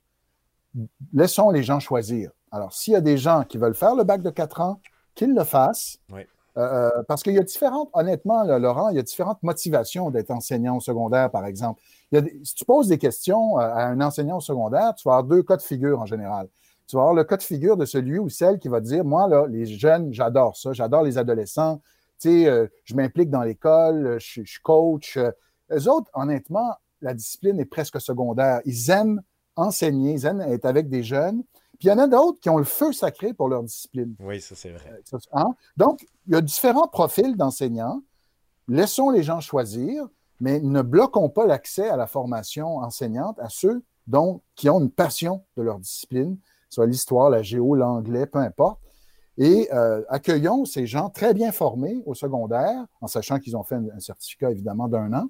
[1.13, 2.31] Laissons les gens choisir.
[2.51, 4.81] Alors, s'il y a des gens qui veulent faire le bac de 4 ans,
[5.15, 5.97] qu'ils le fassent.
[6.11, 6.21] Oui.
[6.57, 10.31] Euh, parce qu'il y a différentes, honnêtement, là, Laurent, il y a différentes motivations d'être
[10.31, 11.81] enseignant au secondaire, par exemple.
[12.11, 14.93] Il y a des- si tu poses des questions euh, à un enseignant au secondaire,
[14.95, 16.49] tu vas avoir deux cas de figure en général.
[16.87, 19.29] Tu vas avoir le cas de figure de celui ou celle qui va dire Moi,
[19.29, 21.81] là, les jeunes, j'adore ça, j'adore les adolescents.
[22.19, 25.15] Tu sais, euh, je m'implique dans l'école, euh, je, suis- coach.
[25.15, 25.31] Euh,
[25.71, 28.59] Eux autres, honnêtement, la discipline est presque secondaire.
[28.65, 29.21] Ils aiment
[29.55, 31.43] enseigner, ils aiment être avec des jeunes.
[31.81, 34.13] Puis il y en a d'autres qui ont le feu sacré pour leur discipline.
[34.19, 35.01] Oui, ça, c'est vrai.
[35.03, 35.49] Ça, hein?
[35.77, 38.03] Donc, il y a différents profils d'enseignants.
[38.67, 40.07] Laissons les gens choisir,
[40.39, 44.91] mais ne bloquons pas l'accès à la formation enseignante à ceux dont, qui ont une
[44.91, 46.37] passion de leur discipline,
[46.69, 48.79] soit l'histoire, la géo, l'anglais, peu importe.
[49.39, 53.73] Et euh, accueillons ces gens très bien formés au secondaire, en sachant qu'ils ont fait
[53.75, 55.29] un, un certificat, évidemment, d'un an.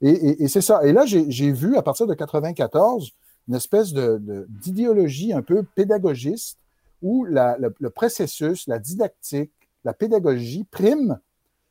[0.00, 0.82] Et, et- et c'est ça.
[0.86, 3.10] Et là, j'ai vu, à partir de 94,
[3.48, 6.58] une espèce de- de- d'idéologie un peu pédagogiste
[7.02, 9.52] où le, processus, la didactique,
[9.84, 11.18] la pédagogie prime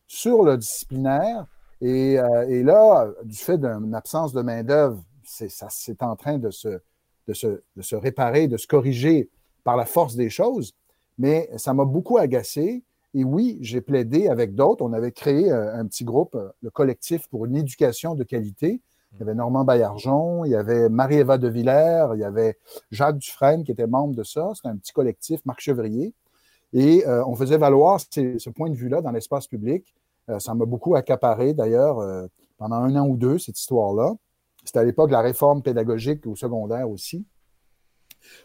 [0.07, 1.45] sur le disciplinaire.
[1.79, 6.79] Et, euh, et là, du fait d'une absence de main-d'œuvre, c'est en train de se,
[7.27, 9.29] de, se, de se réparer, de se corriger
[9.63, 10.73] par la force des choses.
[11.17, 12.83] Mais ça m'a beaucoup agacé.
[13.13, 14.83] Et oui, j'ai plaidé avec d'autres.
[14.83, 18.81] On avait créé euh, un petit groupe, euh, le collectif pour une éducation de qualité.
[19.13, 22.57] Il y avait Normand Baillargeon, il y avait Marie-Éva de Villers, il y avait
[22.91, 24.51] Jacques Dufresne qui était membre de ça.
[24.55, 26.13] C'était un petit collectif, Marc Chevrier.
[26.73, 29.93] Et euh, on faisait valoir ce point de vue-là dans l'espace public.
[30.29, 32.25] Euh, ça m'a beaucoup accaparé d'ailleurs euh,
[32.57, 34.13] pendant un an ou deux, cette histoire-là.
[34.63, 37.25] C'était à l'époque de la réforme pédagogique au secondaire aussi.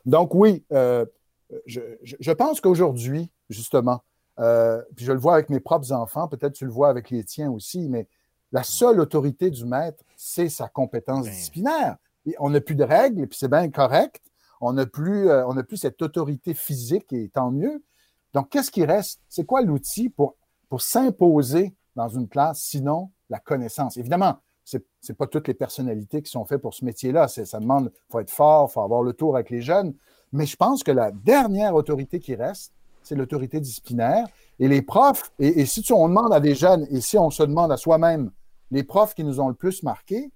[0.04, 4.00] Donc oui, je, je- pense qu'aujourd'hui, justement,
[4.38, 7.50] puis je le vois avec mes propres enfants, peut-être tu le vois avec les tiens
[7.50, 8.08] aussi, mais
[8.56, 11.32] la seule autorité du maître, c'est sa compétence Ben.
[11.32, 11.96] disciplinaire.
[12.24, 14.22] Et on n'a plus de règles, et puis c'est bien correct.
[14.60, 17.82] On n'a plus, euh, on n'a plus cette autorité physique, et tant mieux.
[18.32, 19.20] Donc, qu'est-ce qui reste?
[19.28, 20.36] C'est quoi l'outil pour,
[20.70, 23.98] pour s'imposer dans une classe, sinon la connaissance?
[23.98, 24.34] Évidemment,
[24.64, 27.28] c'est n'est pas toutes les personnalités qui sont faites pour ce métier-là.
[27.28, 29.94] C'est- Ça demande, il faut être fort, il faut avoir le tour avec les jeunes.
[30.32, 34.26] Mais je pense que la dernière autorité qui reste, c'est l'autorité disciplinaire.
[34.58, 37.30] Et les profs, et, et si tu- on demande à des jeunes, et si on
[37.30, 38.30] se demande à soi-même,
[38.70, 40.30] les profs qui nous ont le plus marqué,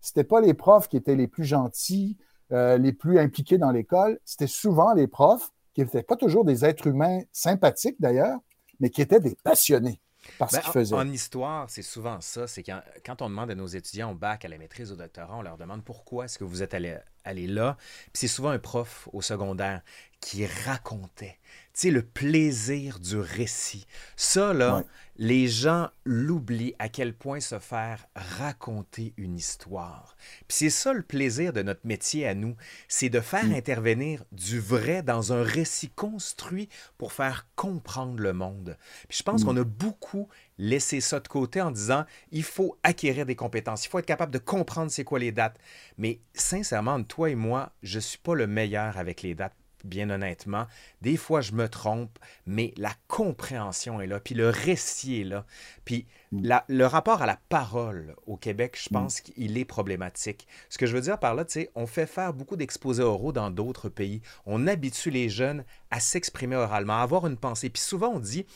[0.00, 2.16] c'était pas les profs qui étaient les plus gentils,
[2.52, 6.64] euh, les plus impliqués dans l'école, c'était souvent les profs qui n'étaient pas toujours des
[6.64, 8.38] êtres humains sympathiques d'ailleurs,
[8.80, 10.00] mais qui étaient des passionnés
[10.38, 10.94] par ce Ben, qu'ils en- faisaient.
[10.96, 12.46] en, histoire, c'est souvent ça.
[12.46, 15.36] C'est quand, quand on demande à nos étudiants au bac, à la maîtrise, au doctorat,
[15.36, 17.76] on leur demande pourquoi est-ce que vous êtes allé, allé là.
[18.12, 19.82] Puis c'est souvent un prof au secondaire
[20.20, 21.38] qui racontait.
[21.74, 23.86] Tu sais, le plaisir du récit.
[24.14, 24.82] Ça, là, Ouais.
[25.16, 30.16] les gens l'oublient à quel point se faire raconter une histoire.
[30.48, 32.56] Puis c'est ça le plaisir de notre métier à nous,
[32.88, 33.54] c'est de faire Mm.
[33.54, 36.68] intervenir du vrai dans un récit construit
[36.98, 38.76] pour faire comprendre le monde.
[39.08, 39.44] Puis je pense Mm.
[39.46, 43.88] qu'on a beaucoup laissé ça de côté en disant il faut acquérir des compétences, il
[43.88, 45.58] faut être capable de comprendre c'est quoi les dates.
[45.96, 49.54] Mais sincèrement, toi et moi, je suis pas le meilleur avec les dates.
[49.84, 50.66] Bien honnêtement,
[51.00, 55.44] des fois je me trompe, mais la compréhension est là, puis le récit est là,
[55.84, 56.44] puis Mm.
[56.44, 58.92] la- le rapport à la parole au Québec, je Mm.
[58.92, 60.46] pense qu'il est problématique.
[60.70, 63.32] Ce que je veux dire par là, tu sais, on fait faire beaucoup d'exposés oraux
[63.32, 64.22] dans d'autres pays.
[64.46, 67.68] On habitue les jeunes à s'exprimer oralement, à avoir une pensée.
[67.68, 68.46] Puis souvent, on dit,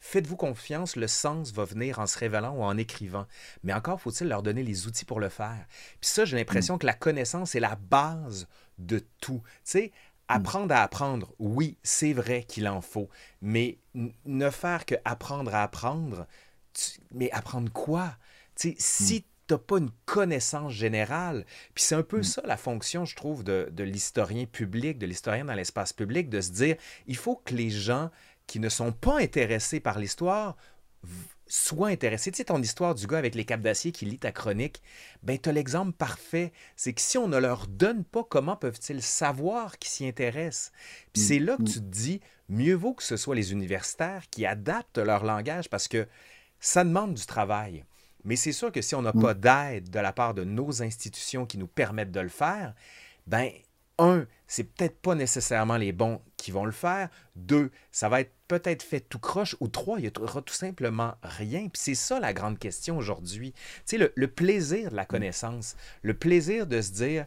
[0.00, 3.26] faites-vous confiance, le sens va venir en se révélant ou en écrivant.
[3.62, 5.66] Mais encore faut-il leur donner les outils pour le faire.
[6.00, 8.46] Puis ça, j'ai l'impression que la connaissance est la base
[8.78, 9.40] de tout.
[9.44, 9.92] Tu sais,
[10.28, 13.08] apprendre à apprendre, oui, c'est vrai qu'il en faut.
[13.42, 13.78] Mais
[14.24, 16.26] ne faire que apprendre à apprendre,
[16.72, 18.16] tu- mais apprendre quoi?
[18.56, 21.44] Tu sais, si tu n'as pas une connaissance générale.
[21.74, 22.22] Puis c'est un peu Mm.
[22.22, 26.40] ça la fonction, je trouve, de, de l'historien public, de l'historien dans l'espace public, de
[26.40, 28.10] se dire, il faut que les gens
[28.46, 30.56] qui ne sont pas intéressés par l'histoire
[31.46, 32.30] soient intéressés.
[32.30, 34.82] Tu sais, ton histoire du gars avec les capes d'acier qui lit ta chronique,
[35.22, 36.52] ben tu as l'exemple parfait.
[36.74, 40.72] C'est que si on ne leur donne pas, comment peuvent-ils savoir qu'ils s'y intéressent?
[41.12, 41.26] Puis Mm.
[41.26, 41.66] c'est là que Mm.
[41.66, 45.86] tu te dis, mieux vaut que ce soit les universitaires qui adaptent leur langage parce
[45.88, 46.08] que
[46.60, 47.84] ça demande du travail.
[48.24, 49.20] Mais c'est sûr que si on n'a Mm.
[49.20, 52.74] pas d'aide de la part de nos institutions qui nous permettent de le faire,
[53.26, 53.50] ben,
[53.98, 57.08] un, c'est peut-être pas nécessairement les bons qui vont le faire.
[57.36, 59.56] Deux, ça va être peut-être fait tout croche.
[59.60, 61.68] Ou trois, il y aura tout simplement rien.
[61.68, 63.52] Puis c'est ça la grande question aujourd'hui.
[63.52, 67.26] Tu sais, le, le plaisir de la connaissance, le plaisir de se dire,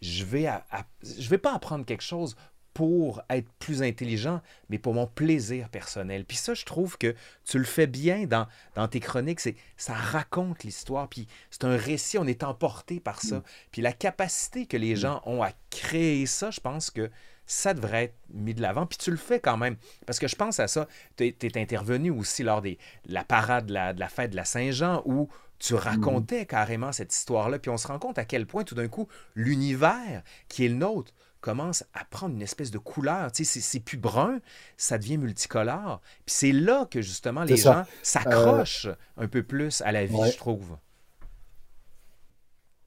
[0.00, 2.36] je vais, à- à- je vais pas apprendre quelque chose
[2.74, 6.24] pour être plus intelligent, mais pour mon plaisir personnel.
[6.24, 7.14] Puis ça, je trouve que
[7.44, 9.40] tu le fais bien dans, dans tes chroniques.
[9.40, 13.42] C'est, ça raconte l'histoire, puis c'est un récit, on est emporté par ça.
[13.70, 17.10] Puis la capacité que les gens ont à créer ça, je pense que
[17.46, 18.86] ça devrait être mis de l'avant.
[18.86, 19.76] Puis tu le fais quand même.
[20.06, 20.88] Parce que je pense à ça.
[21.16, 24.36] Tu es, intervenu aussi lors des, de la parade de la, de la fête de
[24.36, 27.58] la Saint-Jean où tu racontais carrément cette histoire-là.
[27.58, 30.74] Puis on se rend compte à quel point tout d'un coup, l'univers qui est le
[30.74, 31.12] nôtre
[31.42, 33.30] commence à prendre une espèce de couleur.
[33.32, 34.40] Tu sais, c'est, plus brun,
[34.78, 36.00] ça devient multicolore.
[36.24, 37.82] Puis c'est là que justement les ça.
[37.82, 38.88] gens s'accrochent
[39.18, 40.30] un peu plus à la vie, Ouais.
[40.30, 40.78] je trouve.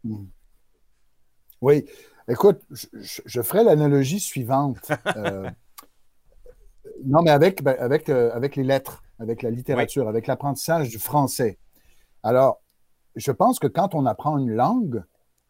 [0.04, 0.26] Mm.
[1.62, 1.86] Oui.
[2.28, 4.80] Écoute, je, je- je ferai l'analogie suivante.
[5.18, 5.50] Euh,
[7.04, 10.98] non, mais avec, ben, avec, euh, avec les lettres, avec la littérature, avec l'apprentissage du
[10.98, 11.58] français.
[12.24, 12.62] Alors,
[13.16, 15.04] je pense que quand on apprend une langue,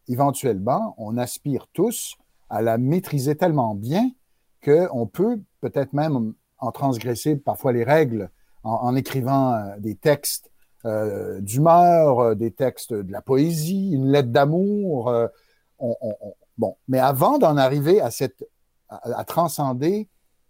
[0.08, 2.16] éventuellement, on aspire tous
[2.50, 4.12] à la maîtriser tellement bien
[4.64, 8.30] qu'on peut peut-être même en transgresser parfois les règles
[8.64, 10.52] en, écrivant euh, des textes
[10.86, 15.08] euh, d'humeur, euh, des textes de la poésie, une lettre d'amour.
[15.80, 18.48] on- on- on- bon, mais avant d'en arriver à, cette,
[18.90, 20.10] à, transcender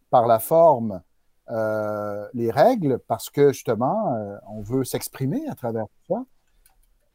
[0.09, 1.01] par la forme
[2.33, 4.15] les règles, parce que justement,
[4.47, 6.23] on veut s'exprimer à travers ça,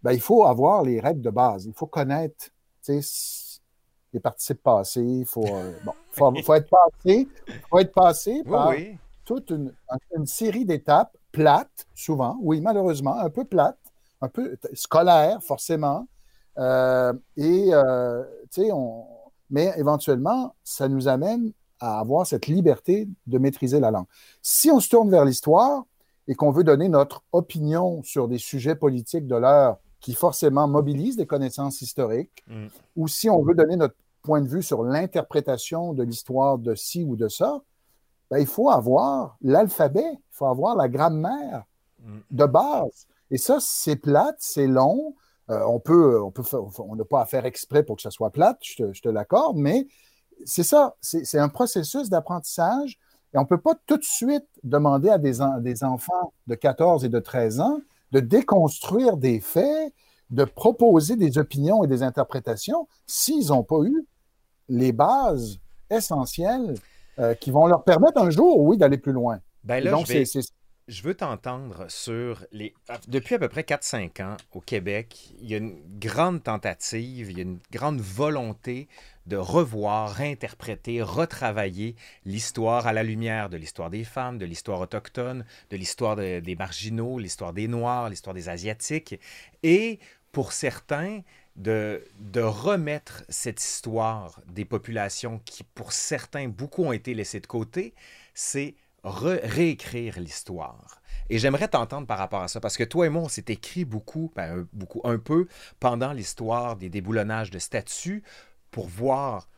[0.03, 1.67] ben, il faut avoir les règles de base.
[1.67, 2.51] Il faut connaître
[4.13, 5.03] les participes passés.
[5.03, 7.29] Il faut, euh, bon, faut, faut être passé,
[7.69, 8.97] faut être passé par oui.
[9.25, 9.73] toute une,
[10.17, 13.79] une série d'étapes plates, souvent, oui, malheureusement, un peu plates,
[14.21, 16.07] un peu scolaires, forcément.
[16.59, 19.07] Euh, et, euh, tu sais, on,
[19.51, 24.07] mais éventuellement, ça nous amène à avoir cette liberté de maîtriser la langue.
[24.43, 25.85] Si on se tourne vers l'histoire
[26.29, 31.17] et qu'on veut donner notre opinion sur des sujets politiques de l'heure qui forcément mobilisent
[31.17, 32.67] des connaissances historiques, Mm.
[32.97, 37.05] ou si on veut donner notre point de vue sur l'interprétation de l'histoire de ci
[37.05, 37.61] ou de ça,
[38.31, 41.65] ben, il faut avoir l'alphabet, il faut avoir la grammaire
[42.03, 42.19] Mm.
[42.31, 43.07] de base.
[43.31, 45.15] Et ça, c'est plate, c'est long.
[45.51, 48.11] Euh, on peut, on peut faire- on n'a pas à faire exprès pour que ça
[48.11, 49.87] soit plate, je te, l'accorde, mais
[50.45, 52.99] c'est ça, c'est un processus d'apprentissage
[53.35, 57.09] et on ne peut pas tout de suite demander à des enfants de 14 et
[57.09, 57.81] de 13 ans
[58.13, 59.93] de déconstruire des faits,
[60.31, 64.07] de proposer des opinions et des interprétations s'ils n'ont pas eu
[64.69, 65.59] les bases
[65.91, 66.75] essentielles
[67.19, 69.41] euh, qui vont leur permettre un jour, oui, d'aller plus loin.
[69.65, 70.25] Ben là, donc, je vais-
[70.89, 72.75] Je veux t'entendre sur les.
[73.07, 77.37] Depuis à peu près 4-5 ans, au Québec, il y a une grande tentative, il
[77.37, 78.89] y a une grande volonté
[79.31, 85.47] de revoir, réinterpréter, retravailler l'histoire à la lumière de l'histoire des femmes, de l'histoire autochtone,
[85.71, 89.19] de l'histoire de- des marginaux, l'histoire des Noirs, l'histoire des Asiatiques.
[89.63, 89.99] Et
[90.33, 91.23] pour certains,
[91.57, 92.03] de,
[92.37, 97.95] remettre cette histoire des populations qui, pour certains, beaucoup ont été laissées de côté,
[98.35, 98.75] c'est
[99.05, 101.03] re- réécrire l'histoire.
[101.29, 103.85] Et j'aimerais t'entendre par rapport à ça, parce que toi et moi, on s'est écrit
[103.85, 105.47] beaucoup, ben, un- beaucoup, un peu,
[105.79, 108.23] pendant l'histoire des déboulonnages de statues,
[108.71, 109.49] pour voir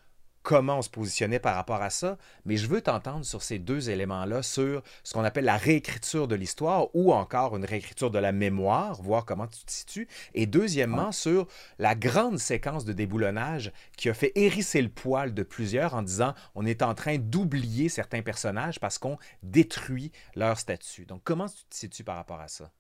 [0.43, 3.91] comment on se positionnait par rapport à ça, mais je veux t'entendre sur ces deux
[3.91, 8.33] éléments-là, sur ce qu'on appelle la réécriture de l'histoire ou encore une réécriture de la
[8.33, 11.47] mémoire, voir comment tu te situes, et deuxièmement sur
[11.79, 16.35] la grande séquence de déboulonnage qui a fait hérisser le poil de plusieurs en disant
[16.55, 21.07] on est en train d'oublier certains personnages parce qu'on détruit leur statut.
[21.07, 22.71] Donc comment tu te situes par rapport à ça?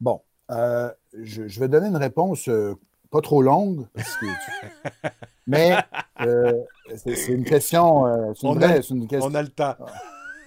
[0.00, 2.74] Bon, euh, je, je vais donner une réponse euh,
[3.14, 4.26] pas trop longue, parce que-
[5.46, 5.76] mais
[6.20, 6.52] euh,
[6.96, 9.74] c'est une question, euh, une On vraie- a- c'est une question- On a le temps.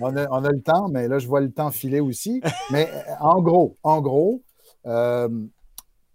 [0.01, 2.41] on a, on a le temps, mais là, je vois le temps filer aussi.
[2.71, 4.43] Mais euh, en gros, en gros,
[4.85, 5.29] euh,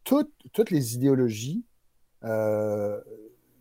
[0.05, 1.65] toutes, toutes les idéologies,
[2.25, 3.01] euh,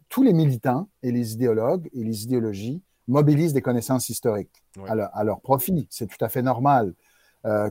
[0.10, 4.90] tous les militants et les idéologues et les idéologies mobilisent des connaissances historiques Oui.
[4.90, 5.88] à, leur, à leur profit.
[5.90, 6.94] C'est tout à fait normal.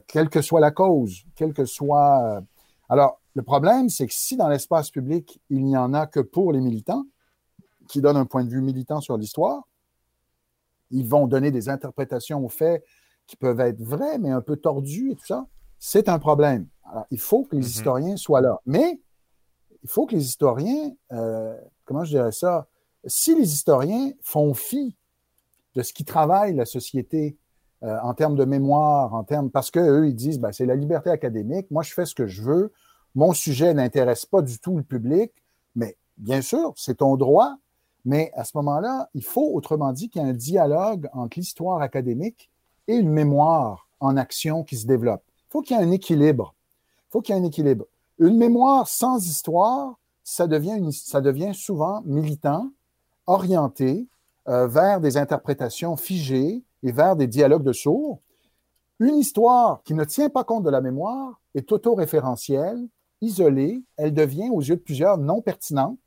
[0.08, 2.42] Quelle que soit la cause, quelle que soit.
[2.88, 6.52] Alors, Le problème, c'est que si dans l'espace public, il n'y en a que pour
[6.52, 7.06] les militants,
[7.88, 9.66] qui donnent un point de vue militant sur l'histoire,
[10.90, 12.84] ils vont donner des interprétations aux faits
[13.26, 15.46] qui peuvent être vraies, mais un peu tordues et tout ça.
[15.78, 16.66] C'est un problème.
[16.84, 17.66] Alors, il faut que les mm-hmm.
[17.66, 18.60] historiens soient là.
[18.66, 19.00] Mais
[19.82, 22.68] il faut que les historiens, euh, comment je dirais ça,
[23.06, 24.96] si les historiens font fi
[25.74, 27.38] de ce qui travaille la société
[27.82, 31.08] euh, en termes de mémoire, en termes, parce qu'eux, ils disent, ben, c'est la liberté
[31.10, 32.72] académique, moi, je fais ce que je veux,
[33.14, 35.32] mon sujet n'intéresse pas du tout le public,
[35.74, 37.56] mais bien sûr, c'est ton droit,
[38.04, 41.82] mais à ce moment-là, il faut, autrement dit, qu'il y ait un dialogue entre l'histoire
[41.82, 42.50] académique
[42.88, 45.22] et une mémoire en action qui se développe.
[45.48, 46.54] Il faut qu'il y ait un équilibre.
[47.08, 47.84] Il faut qu'il y ait un équilibre.
[48.18, 52.70] Une mémoire sans histoire, ça devient, souvent militant,
[53.26, 54.06] orienté
[54.48, 58.20] euh, vers des interprétations figées et vers des dialogues de sourds.
[58.98, 62.86] Une histoire qui ne tient pas compte de la mémoire est autoréférentielle,
[63.20, 65.98] isolée, elle devient aux yeux de plusieurs non pertinente.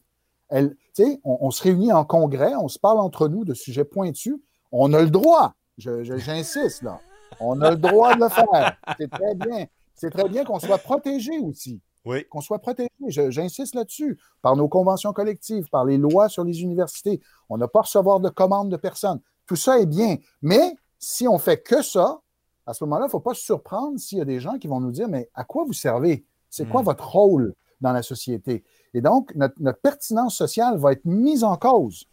[0.49, 0.75] Elle,
[1.23, 4.35] on, on se réunit en congrès, on se parle entre nous de sujets pointus.
[4.71, 6.99] On a le droit, j'insiste là,
[7.39, 8.77] on a le droit de le faire.
[8.99, 9.65] C'est très bien.
[9.95, 11.79] C'est très bien qu'on soit protégé aussi.
[12.05, 12.25] Oui.
[12.29, 12.89] Qu'on soit protégé.
[13.07, 14.19] J'insiste là-dessus.
[14.41, 17.21] Par nos conventions collectives, par les lois sur les universités.
[17.49, 19.21] On n'a pas à recevoir de commandes de personnes.
[19.45, 20.17] Tout ça est bien.
[20.41, 22.19] Mais si on fait que ça,
[22.65, 24.67] à ce moment-là, il ne faut pas se surprendre s'il y a des gens qui
[24.67, 26.25] vont nous dire Mais à quoi vous servez?
[26.53, 26.85] C'est quoi hmm.
[26.85, 28.63] votre rôle dans la société?
[28.93, 32.05] Et donc, notre, pertinence sociale va être mise en cause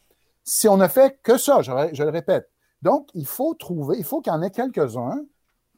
[0.45, 2.49] si on ne fait que ça, je, je le répète.
[2.81, 5.23] Donc, il faut trouver, il faut qu'il y en ait quelques-uns,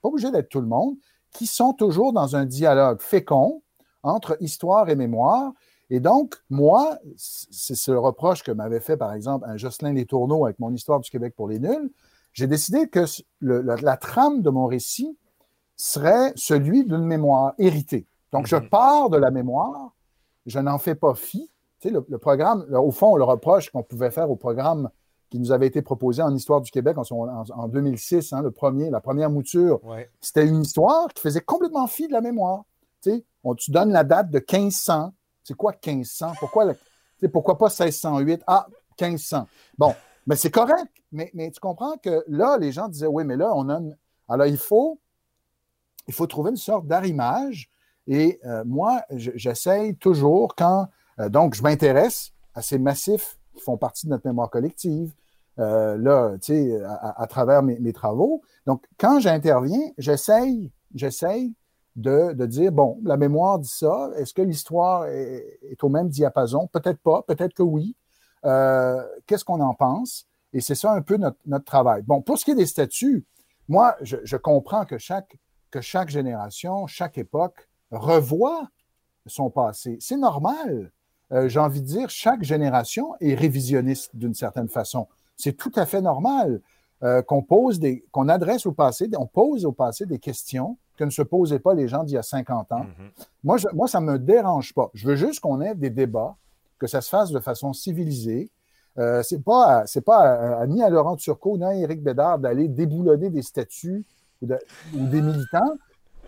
[0.00, 0.94] pas obligé d'être tout le monde,
[1.32, 3.62] qui sont toujours dans un dialogue fécond
[4.04, 5.52] entre histoire et mémoire.
[5.90, 10.44] Et donc, moi, c'est le reproche que m'avait fait, par exemple, un Jocelyn Les Tourneaux
[10.44, 11.90] avec mon Histoire du Québec pour les nuls.
[12.32, 13.04] J'ai décidé que
[13.40, 15.18] la, trame de mon récit
[15.76, 18.06] serait celui d'une mémoire héritée.
[18.32, 18.68] Donc, je mhm.
[18.68, 19.94] pars de la mémoire,
[20.46, 21.50] je n'en fais pas fi.
[21.80, 24.90] Tu sais, le, programme, au fond, le reproche qu'on pouvait faire au programme
[25.30, 29.00] qui nous avait été proposé en Histoire du Québec en, 2006, hein, le premier, la
[29.00, 29.80] première mouture,
[30.20, 32.64] c'était une histoire qui faisait complètement fi de la mémoire.
[33.02, 35.12] Tu sais, on, tu donnes la date de 1500.
[35.42, 36.32] C'est quoi 1500?
[36.38, 36.72] Pourquoi,
[37.32, 38.42] pourquoi pas 1608?
[38.46, 38.66] Ah,
[39.00, 39.46] 1500.
[39.78, 39.94] Bon,
[40.26, 40.92] mais c'est correct.
[41.10, 43.80] Mais, mais, tu comprends que là, les gens disaient, oui, mais là, on a...
[44.28, 45.00] Alors, il faut,
[46.06, 47.70] il faut trouver une sorte d'arrimage.
[48.06, 50.88] Et euh, moi, j'essaye toujours, quand...
[51.20, 55.12] Euh, donc, je m'intéresse à ces massifs qui font partie de notre mémoire collective,
[55.58, 58.42] euh, là, tu sais, à, travers mes, travaux.
[58.66, 61.54] Donc, quand j'interviens, j'essaye, j'essaye
[61.96, 66.66] de, dire, bon, la mémoire dit ça, est-ce que l'histoire est, au même diapason?
[66.68, 67.94] Peut-être pas, peut-être que oui.
[68.42, 70.26] Qu'est-ce qu'on en pense?
[70.54, 72.02] Et c'est ça un peu notre, travail.
[72.02, 73.26] Bon, pour ce qui est des statuts,
[73.68, 75.36] moi, je, comprends que chaque,
[75.70, 78.68] que chaque génération, chaque époque revoit
[79.26, 79.98] son passé.
[80.00, 80.90] C'est normal.
[81.32, 85.06] Euh, j'ai envie de dire, chaque génération est révisionniste d'une certaine façon.
[85.36, 86.60] C'est tout à fait normal
[87.02, 91.04] euh, qu'on pose des, qu'on adresse au passé, on pose au passé des questions que
[91.04, 92.84] ne se posaient pas les gens d'il y a 50 ans.
[92.84, 93.26] Mm-hmm.
[93.44, 94.90] moi, moi, ça ne me dérange pas.
[94.94, 96.36] Je veux juste qu'on ait des débats,
[96.78, 98.50] que ça se fasse de façon civilisée.
[98.98, 103.30] Euh, c'est pas, c'est pas ni à Laurent Turcot ni à Éric Bédard d'aller déboulonner
[103.30, 104.04] des statuts
[104.42, 104.46] ou,
[104.92, 105.78] des militants.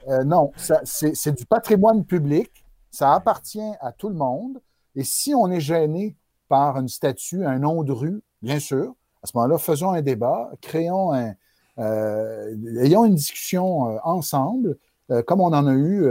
[0.09, 2.65] Euh, non, c'est, du patrimoine public.
[2.91, 4.61] Ça appartient à tout le monde.
[4.95, 6.17] Et si on est gêné
[6.49, 10.51] par une statue, un nom de rue, bien sûr, à ce moment-là, faisons un débat,
[10.61, 11.35] créons un,
[11.79, 14.77] euh, ayons une discussion euh, ensemble,
[15.27, 16.07] comme on en a eu.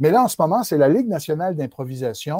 [0.00, 2.38] mais là, en ce moment, c'est la Ligue nationale d'improvisation.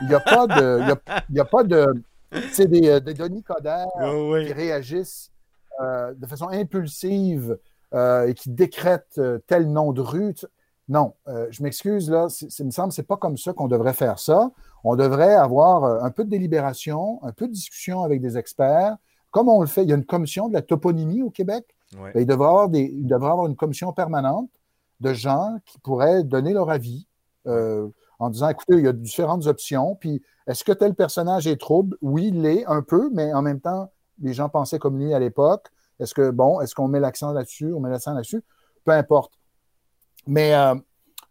[0.00, 0.96] Il n'y a pas de.
[1.28, 2.04] Il y a, pas de.
[2.52, 5.32] C'est des, des Denis Coderre qui réagissent
[5.80, 7.58] de façon impulsive
[7.94, 10.34] et qui décrètent tel nom de rue.
[10.88, 12.28] Non, je m'excuse, là,
[12.58, 14.50] il me semble que ce n'est pas comme ça qu'on devrait faire ça.
[14.84, 18.96] On devrait avoir un peu de délibération, un peu de discussion avec des experts,
[19.30, 19.82] comme on le fait.
[19.82, 22.82] Il y a une commission de la toponymie au Québec ben, il, devrait avoir des,
[22.82, 24.50] il devrait avoir une commission permanente
[25.00, 27.06] de gens qui pourraient donner leur avis
[27.46, 29.94] euh, en disant écoutez, il y a différentes options.
[29.94, 31.96] Puis est-ce que tel personnage est trouble?
[32.02, 35.18] Oui, il l'est un peu, mais en même temps, les gens pensaient comme lui à
[35.18, 35.68] l'époque.
[36.00, 38.42] Est-ce que, bon, est-ce qu'on met l'accent là-dessus On met l'accent là-dessus?
[38.84, 39.32] Peu importe.
[40.26, 40.74] Mais, euh,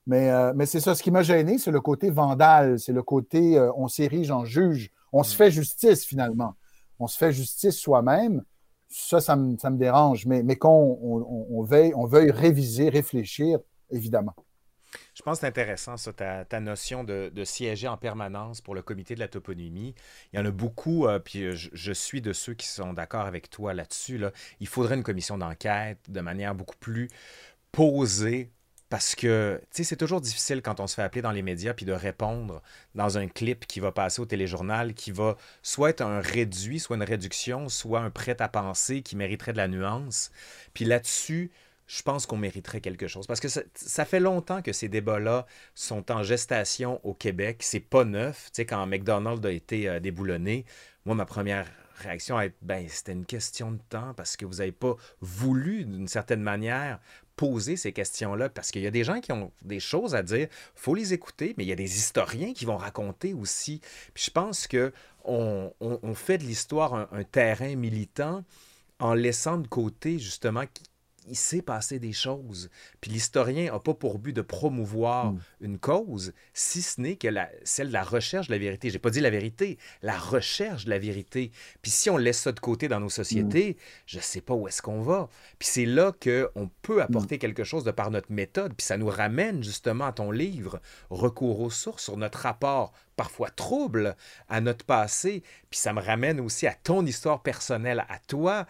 [0.06, 0.96] mais, euh, mais c'est ça.
[0.96, 2.80] Ce qui m'a gêné, c'est le côté vandale.
[2.80, 4.92] C'est le côté on s'érige en juge.
[5.14, 5.38] On se mm.
[5.38, 6.56] fait justice finalement.
[7.00, 8.44] On se fait justice soi-même
[8.90, 13.60] ça, ça me, dérange, mais, mais qu'on on, veuille, on veuille réviser, réfléchir,
[13.90, 14.34] évidemment.
[15.14, 19.16] Je pense que c'est intéressant, ça, ta, notion de, siéger en permanence pour le comité
[19.16, 19.96] de la toponymie.
[20.32, 23.50] Il y en a beaucoup, euh, puis je, suis de ceux qui sont d'accord avec
[23.50, 24.18] toi là-dessus.
[24.18, 24.32] Là.
[24.60, 27.10] Il faudrait une commission d'enquête de manière beaucoup plus
[27.72, 28.52] posée
[28.90, 31.92] parce que, c'est toujours difficile quand on se fait appeler dans les médias puis de
[31.92, 32.62] répondre
[32.96, 36.96] dans un clip qui va passer au téléjournal, qui va soit être un réduit, soit
[36.96, 40.32] une réduction, soit un prêt à penser qui mériterait de la nuance.
[40.74, 41.52] Puis là-dessus,
[41.88, 43.28] je pense qu'on mériterait quelque chose.
[43.28, 47.60] Parce que ça, fait longtemps que ces débats-là sont en gestation au Québec.
[47.62, 48.48] C'est pas neuf.
[48.48, 50.66] Tu sais, quand McDonald's a été euh, déboulonné,
[51.06, 51.66] moi, ma première
[51.96, 55.86] réaction a été, ben, c'était une question de temps parce que vous n'avez pas voulu,
[55.86, 57.00] d'une certaine manière,
[57.38, 60.48] poser ces questions-là parce qu'il y a des gens qui ont des choses à dire,
[60.76, 63.80] faut les écouter, mais il y a des historiens qui vont raconter aussi.
[64.14, 64.92] Puis je pense que
[65.24, 65.72] on,
[66.16, 68.44] fait de l'histoire un, un, terrain militant
[69.00, 70.64] en laissant de côté justement
[71.28, 72.70] il s'est passé des choses.
[73.02, 75.40] Puis l'historien n'a pas pour but de promouvoir hmm.
[75.62, 78.90] une cause, si ce n'est que la, celle de la recherche de la vérité.
[78.90, 81.52] J'ai pas dit la vérité, la recherche de la vérité.
[81.82, 84.22] Puis si on laisse ça de côté dans nos sociétés, je hmm.
[84.22, 85.30] je sais pas où est-ce qu'on va.
[85.60, 87.40] Puis c'est là qu'on peut apporter hmm.
[87.40, 88.74] quelque chose de par notre méthode.
[88.74, 93.50] Puis ça nous ramène justement à ton livre, Recours aux sources, sur notre rapport parfois
[93.50, 94.16] trouble
[94.48, 95.44] à notre passé.
[95.70, 98.66] Puis ça me ramène aussi à ton histoire personnelle, à toi,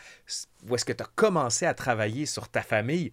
[0.67, 3.11] où est-ce que tu as commencé à travailler sur ta famille.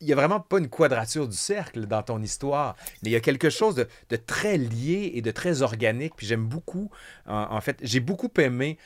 [0.00, 3.16] Il n'y a vraiment pas une quadrature du cercle dans ton histoire, mais il y
[3.16, 6.14] a quelque chose de, très lié et de très organique.
[6.16, 6.90] Puis j'aime beaucoup,
[7.26, 8.76] en fait, j'ai beaucoup aimé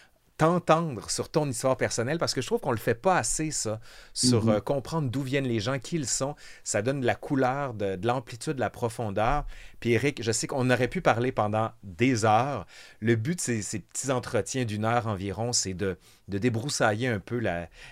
[0.40, 3.78] t'entendre sur ton histoire personnelle parce que je trouve qu'on le fait pas assez, ça,
[4.14, 4.54] sur mm-hmm.
[4.54, 6.34] euh, comprendre d'où viennent les gens, qui ils sont.
[6.64, 9.44] Ça donne de la couleur, de, de l'amplitude, de la profondeur.
[9.80, 12.66] Puis Eric, je sais qu'on aurait pu parler pendant des heures.
[13.00, 15.96] Le but de ces, petits entretiens d'une heure environ, c'est de,
[16.28, 17.42] débroussailler un peu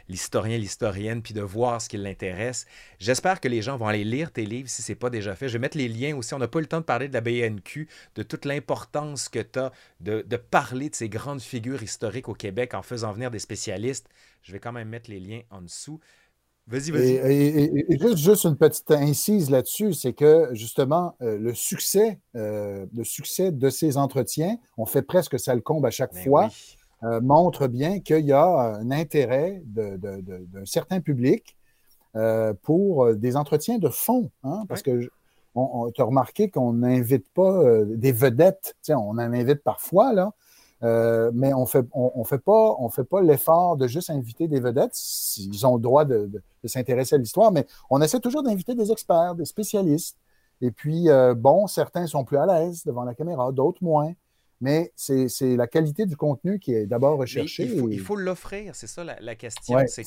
[0.08, 2.66] l'historien, l'historienne, puis de voir ce qui l'intéresse.
[3.00, 5.48] J'espère que les gens vont aller lire tes livres si ce n'est pas déjà fait.
[5.48, 6.34] Je vais mettre les liens aussi.
[6.34, 9.40] On n'a pas eu le temps de parler de la BNQ, de toute l'importance que
[9.40, 13.38] tu as de parler de ces grandes figures historiques au Québec en faisant venir des
[13.38, 14.08] spécialistes.
[14.42, 16.00] Je vais quand même mettre les liens en dessous.
[16.68, 17.12] Vas-y, vas-y.
[17.88, 23.52] Et, juste, une petite incise là-dessus, c'est que justement, euh, le succès, euh, le succès
[23.52, 26.50] de ces entretiens, on fait presque ça le comble à chaque fois,
[27.04, 31.56] euh, montre bien qu'il y a un intérêt d'un certain public
[32.62, 34.30] pour des entretiens de fond.
[34.42, 35.08] Hein, parce que
[35.54, 40.32] tu as remarqué qu'on n'invite pas des vedettes, on en invite parfois, là,
[40.84, 44.60] euh, mais on fait, on, fait pas, on fait pas l'effort de juste inviter des
[44.60, 44.96] vedettes.
[45.38, 46.30] Ils ont le droit de,
[46.64, 50.18] s'intéresser à l'histoire, mais on essaie toujours d'inviter des experts, des spécialistes.
[50.60, 54.12] Et puis, euh, bon, certains sont plus à l'aise devant la caméra, d'autres moins.
[54.60, 57.70] Mais c'est la qualité du contenu qui est d'abord recherchée.
[57.90, 59.78] Il faut l'offrir, c'est ça la, question.
[59.86, 60.04] c'est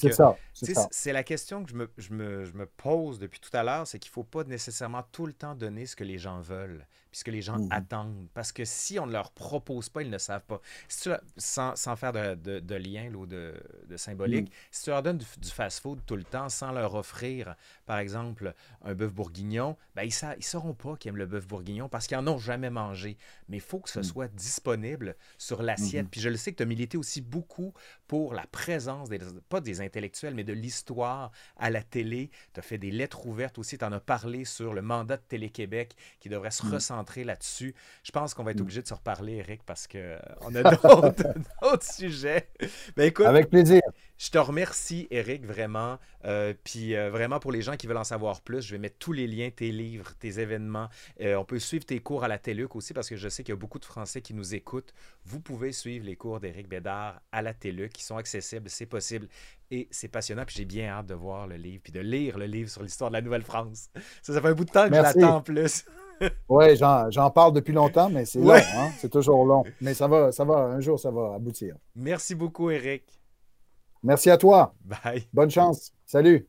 [0.92, 3.88] C'est la question que je me, je me, je me pose depuis tout à l'heure,
[3.88, 6.86] c'est qu'il ne faut pas nécessairement tout le temps donner ce que les gens veulent
[7.12, 7.68] puisque les gens mhm.
[7.72, 8.28] attendent.
[8.34, 10.62] Parce que si on ne leur propose pas, ils ne savent pas.
[10.88, 13.54] sans, faire de, lien ou de,
[13.98, 14.56] symbolique, mhm.
[14.72, 17.56] si tu leur donnes du, fast-food tout le temps sans leur offrir,
[17.86, 18.54] par exemple,
[18.84, 22.18] un bœuf bourguignon, ben, ils ne sauront pas qu'ils aiment le bœuf bourguignon parce qu'ils
[22.18, 23.18] n'en ont jamais mangé.
[23.50, 24.06] Mais il faut que ce mhm.
[24.06, 26.08] soit disponible sur l'assiette.
[26.10, 27.74] Puis je le sais que tu as milité aussi beaucoup
[28.08, 32.30] pour la présence, des, pas des intellectuels, mais de l'histoire à la télé.
[32.54, 33.78] Tu as fait des lettres ouvertes aussi.
[33.78, 37.74] Tu en as parlé sur le mandat de Télé-Québec qui devrait se ressentir là-dessus.
[38.04, 38.64] Je pense qu'on va être mm.
[38.64, 41.12] obligé de se reparler, Eric, parce qu'on euh, a
[41.62, 42.50] d'autres sujets.
[42.96, 43.82] Ben, écoute, Avec plaisir.
[44.18, 45.98] Je te remercie, Eric, vraiment.
[46.26, 48.98] Euh, puis euh, vraiment, pour les gens qui veulent en savoir plus, je vais mettre
[49.00, 50.90] tous les liens, tes livres, tes événements.
[51.20, 53.58] on peut suivre tes cours à la TELUC aussi, parce que je sais qu'il y
[53.58, 54.94] a beaucoup de Français qui nous écoutent.
[55.26, 59.28] Vous pouvez suivre les cours d'Éric Bédard à la TELUC, qui sont accessibles, c'est possible.
[59.72, 62.46] Et c'est passionnant, puis j'ai bien hâte de voir le livre, puis de lire le
[62.46, 63.90] livre sur l'histoire de la Nouvelle-France.
[64.22, 65.86] Ça, ça fait un bout de temps que je l'attends plus.
[66.50, 68.90] Oui, j'en parle depuis longtemps, mais c'est long, hein?
[68.98, 69.64] c'est toujours long.
[69.80, 71.76] Mais ça va, ça va, un jour, ça va aboutir.
[71.96, 73.04] Merci beaucoup, Eric.
[74.04, 74.74] Merci à toi.
[74.84, 75.28] Bye.
[75.34, 75.92] Bonne chance.
[76.06, 76.48] Salut.